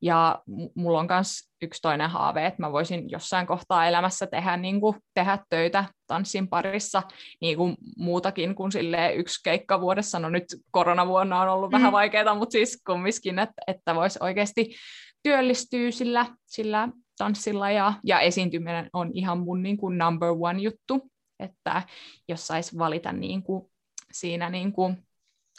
Ja 0.02 0.42
mulla 0.74 1.00
on 1.00 1.06
myös 1.10 1.28
yksi 1.62 1.82
toinen 1.82 2.10
haave, 2.10 2.46
että 2.46 2.62
mä 2.62 2.72
voisin 2.72 3.10
jossain 3.10 3.46
kohtaa 3.46 3.86
elämässä 3.86 4.26
tehdä, 4.26 4.56
niin 4.56 4.80
kuin, 4.80 4.96
tehdä 5.14 5.38
töitä 5.48 5.84
tanssin 6.06 6.48
parissa 6.48 7.02
niin 7.40 7.56
kuin 7.56 7.76
muutakin 7.96 8.54
kuin 8.54 8.72
sille 8.72 9.14
yksi 9.14 9.40
keikka 9.44 9.80
vuodessa. 9.80 10.18
No 10.18 10.28
nyt 10.28 10.44
koronavuonna 10.70 11.40
on 11.40 11.48
ollut 11.48 11.70
mm. 11.70 11.74
vähän 11.74 11.92
vaikeaa, 11.92 12.34
mutta 12.34 12.52
siis 12.52 12.82
kumminkin, 12.86 13.38
että, 13.38 13.62
että 13.66 13.94
voisi 13.94 14.18
oikeasti 14.22 14.74
työllistyä 15.22 15.90
sillä, 15.90 16.26
sillä 16.46 16.88
tanssilla 17.18 17.70
ja, 17.70 17.92
ja 18.04 18.20
esiintyminen 18.20 18.90
on 18.92 19.10
ihan 19.14 19.38
mun 19.38 19.62
niin 19.62 19.76
kuin 19.76 19.98
number 19.98 20.28
one 20.40 20.60
juttu 20.62 21.10
että 21.40 21.82
jos 22.28 22.46
saisi 22.46 22.78
valita 22.78 23.12
niin 23.12 23.42
kuin 23.42 23.70
siinä, 24.12 24.50
niin 24.50 24.72
kuin, 24.72 25.06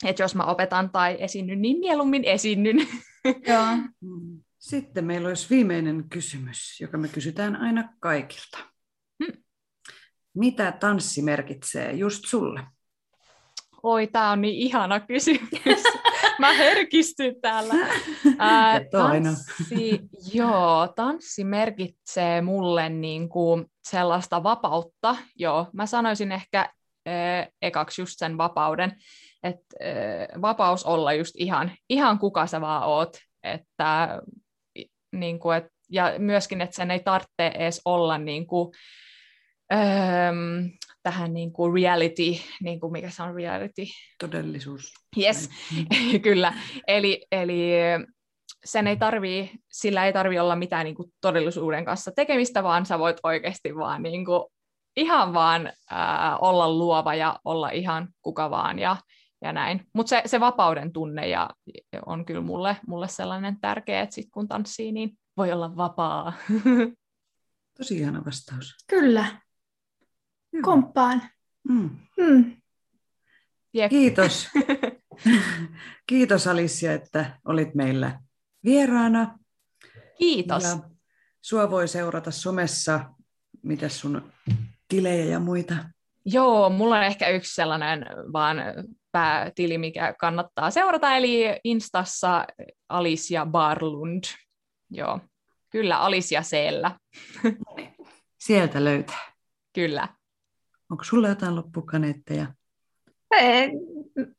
että 0.06 0.24
jos 0.24 0.36
mä 0.36 0.44
opetan 0.44 0.90
tai 0.90 1.18
esinnyn, 1.20 1.62
niin 1.62 1.80
mieluummin 1.80 2.24
esinnyn. 2.24 2.78
Joo. 3.26 3.66
Sitten 4.60 5.06
meillä 5.06 5.28
olisi 5.28 5.50
viimeinen 5.50 6.10
kysymys, 6.10 6.82
joka 6.82 6.98
me 6.98 7.08
kysytään 7.08 7.56
aina 7.56 7.94
kaikilta. 8.00 8.58
Hmm. 9.24 9.44
Mitä 10.34 10.72
tanssi 10.72 11.22
merkitsee 11.22 11.94
just 11.94 12.24
sulle? 12.28 12.64
Oi, 13.84 14.08
tämä 14.08 14.32
on 14.32 14.42
niin 14.42 14.56
ihana 14.56 15.00
kysymys. 15.00 15.84
Mä 16.40 16.54
herkistyn 16.54 17.36
täällä. 17.42 17.74
Ää, 18.38 18.82
tanssi, 18.92 20.00
joo, 20.34 20.88
tanssi 20.96 21.44
merkitsee 21.44 22.42
mulle 22.42 22.90
niin 22.90 23.30
kuin 23.30 23.66
sellaista 23.84 24.44
vapautta. 24.44 25.16
Joo, 25.36 25.68
mä 25.74 25.86
sanoisin 25.86 26.32
ehkä 26.32 26.74
ekaksi 27.62 28.02
just 28.02 28.14
sen 28.18 28.38
vapauden, 28.38 28.96
että 29.44 29.76
vapaus 30.42 30.84
olla 30.84 31.14
just 31.14 31.36
ihan, 31.38 31.72
ihan 31.90 32.20
kuka 32.20 32.48
sä 32.48 32.62
vaan 32.62 32.84
oot. 32.84 33.18
Että, 33.44 34.22
niin 35.12 35.40
kuin, 35.40 35.58
et, 35.58 35.66
ja 35.90 36.14
myöskin, 36.18 36.62
että 36.62 36.76
sen 36.76 36.92
ei 36.92 37.00
tarvitse 37.00 37.48
edes 37.48 37.82
olla 37.86 38.18
niin 38.18 38.48
kuin, 38.48 38.74
ähm, 39.74 40.66
tähän 41.04 41.34
niin 41.34 41.54
kuin 41.54 41.74
reality, 41.74 42.32
niin 42.62 42.80
kuin 42.80 42.92
mikä 42.92 43.10
se 43.10 43.24
on 43.24 43.36
reality? 43.36 43.82
Todellisuus. 44.20 44.94
Yes, 45.18 45.50
kyllä. 46.24 46.54
Eli, 46.88 47.26
eli 47.32 47.72
sen 48.66 48.88
ei 48.88 48.98
tarvii, 48.98 49.52
sillä 49.72 50.06
ei 50.06 50.14
tarvi 50.14 50.40
olla 50.40 50.56
mitään 50.56 50.86
niin 50.86 50.96
kuin 50.96 51.14
todellisuuden 51.22 51.86
kanssa 51.86 52.12
tekemistä, 52.12 52.64
vaan 52.64 52.86
sä 52.86 53.00
voit 53.00 53.18
oikeasti 53.24 53.76
vaan 53.76 54.04
niin 54.04 54.26
kuin, 54.26 54.44
ihan 54.96 55.34
vaan 55.34 55.72
ää, 55.90 56.38
olla 56.38 56.70
luova 56.70 57.16
ja 57.16 57.40
olla 57.46 57.70
ihan 57.70 58.08
kuka 58.22 58.50
vaan 58.50 58.80
ja, 58.80 58.98
ja 59.42 59.54
näin. 59.54 59.88
Mutta 59.94 60.10
se, 60.10 60.22
se 60.26 60.40
vapauden 60.40 60.94
tunne 60.94 61.28
ja, 61.28 61.50
on 62.06 62.26
kyllä 62.26 62.42
mulle, 62.42 62.78
mulle 62.88 63.08
sellainen 63.08 63.58
tärkeä, 63.62 64.02
että 64.02 64.16
sit 64.16 64.30
kun 64.34 64.48
tanssii, 64.48 64.92
niin 64.92 65.18
voi 65.38 65.52
olla 65.52 65.76
vapaa. 65.76 66.34
Tosi 67.78 67.98
ihana 67.98 68.26
vastaus. 68.26 68.76
Kyllä. 68.88 69.26
Hyvä. 70.54 70.64
Komppaan. 70.64 71.22
Mm. 71.70 71.90
Mm. 72.18 72.56
Kiitos. 73.90 74.50
Kiitos 76.08 76.48
Alicia, 76.48 76.94
että 76.94 77.40
olit 77.46 77.76
meillä 77.76 78.20
vieraana. 78.66 79.40
Kiitos. 80.18 80.64
Ja 80.64 80.90
sua 81.42 81.72
voi 81.72 81.88
seurata 81.88 82.32
somessa, 82.32 83.10
mitä 83.64 83.90
sun 83.90 84.32
tilejä 84.90 85.26
ja 85.26 85.40
muita? 85.40 85.76
Joo, 86.26 86.70
mulla 86.70 86.98
on 86.98 87.04
ehkä 87.04 87.30
yksi 87.30 87.56
sellainen 87.56 88.06
vaan 88.34 88.58
päätili, 89.12 89.78
mikä 89.78 90.14
kannattaa 90.20 90.72
seurata, 90.72 91.16
eli 91.16 91.60
Instassa 91.64 92.46
Alicia 92.90 93.46
Barlund. 93.46 94.24
Joo, 94.90 95.20
kyllä 95.70 95.98
Alicia 96.00 96.42
Seellä. 96.42 97.00
Sieltä 98.46 98.84
löytää. 98.84 99.32
Kyllä. 99.74 100.08
Onko 100.92 101.04
sulla 101.04 101.28
jotain 101.30 101.56
loppukaneetteja? 101.56 102.48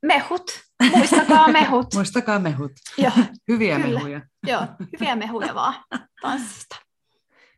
Mehut. 0.03 0.61
Muistakaa 0.97 1.49
mehut. 1.59 1.95
Muistakaa 1.95 2.39
mehut. 2.39 2.73
Joo, 2.99 3.13
hyviä 3.49 3.81
kyllä. 3.81 3.99
mehuja. 3.99 4.21
Joo, 4.47 4.67
hyviä 4.93 5.17
mehuja 5.17 5.55
vaan 5.55 5.75
tanssista. 6.23 6.77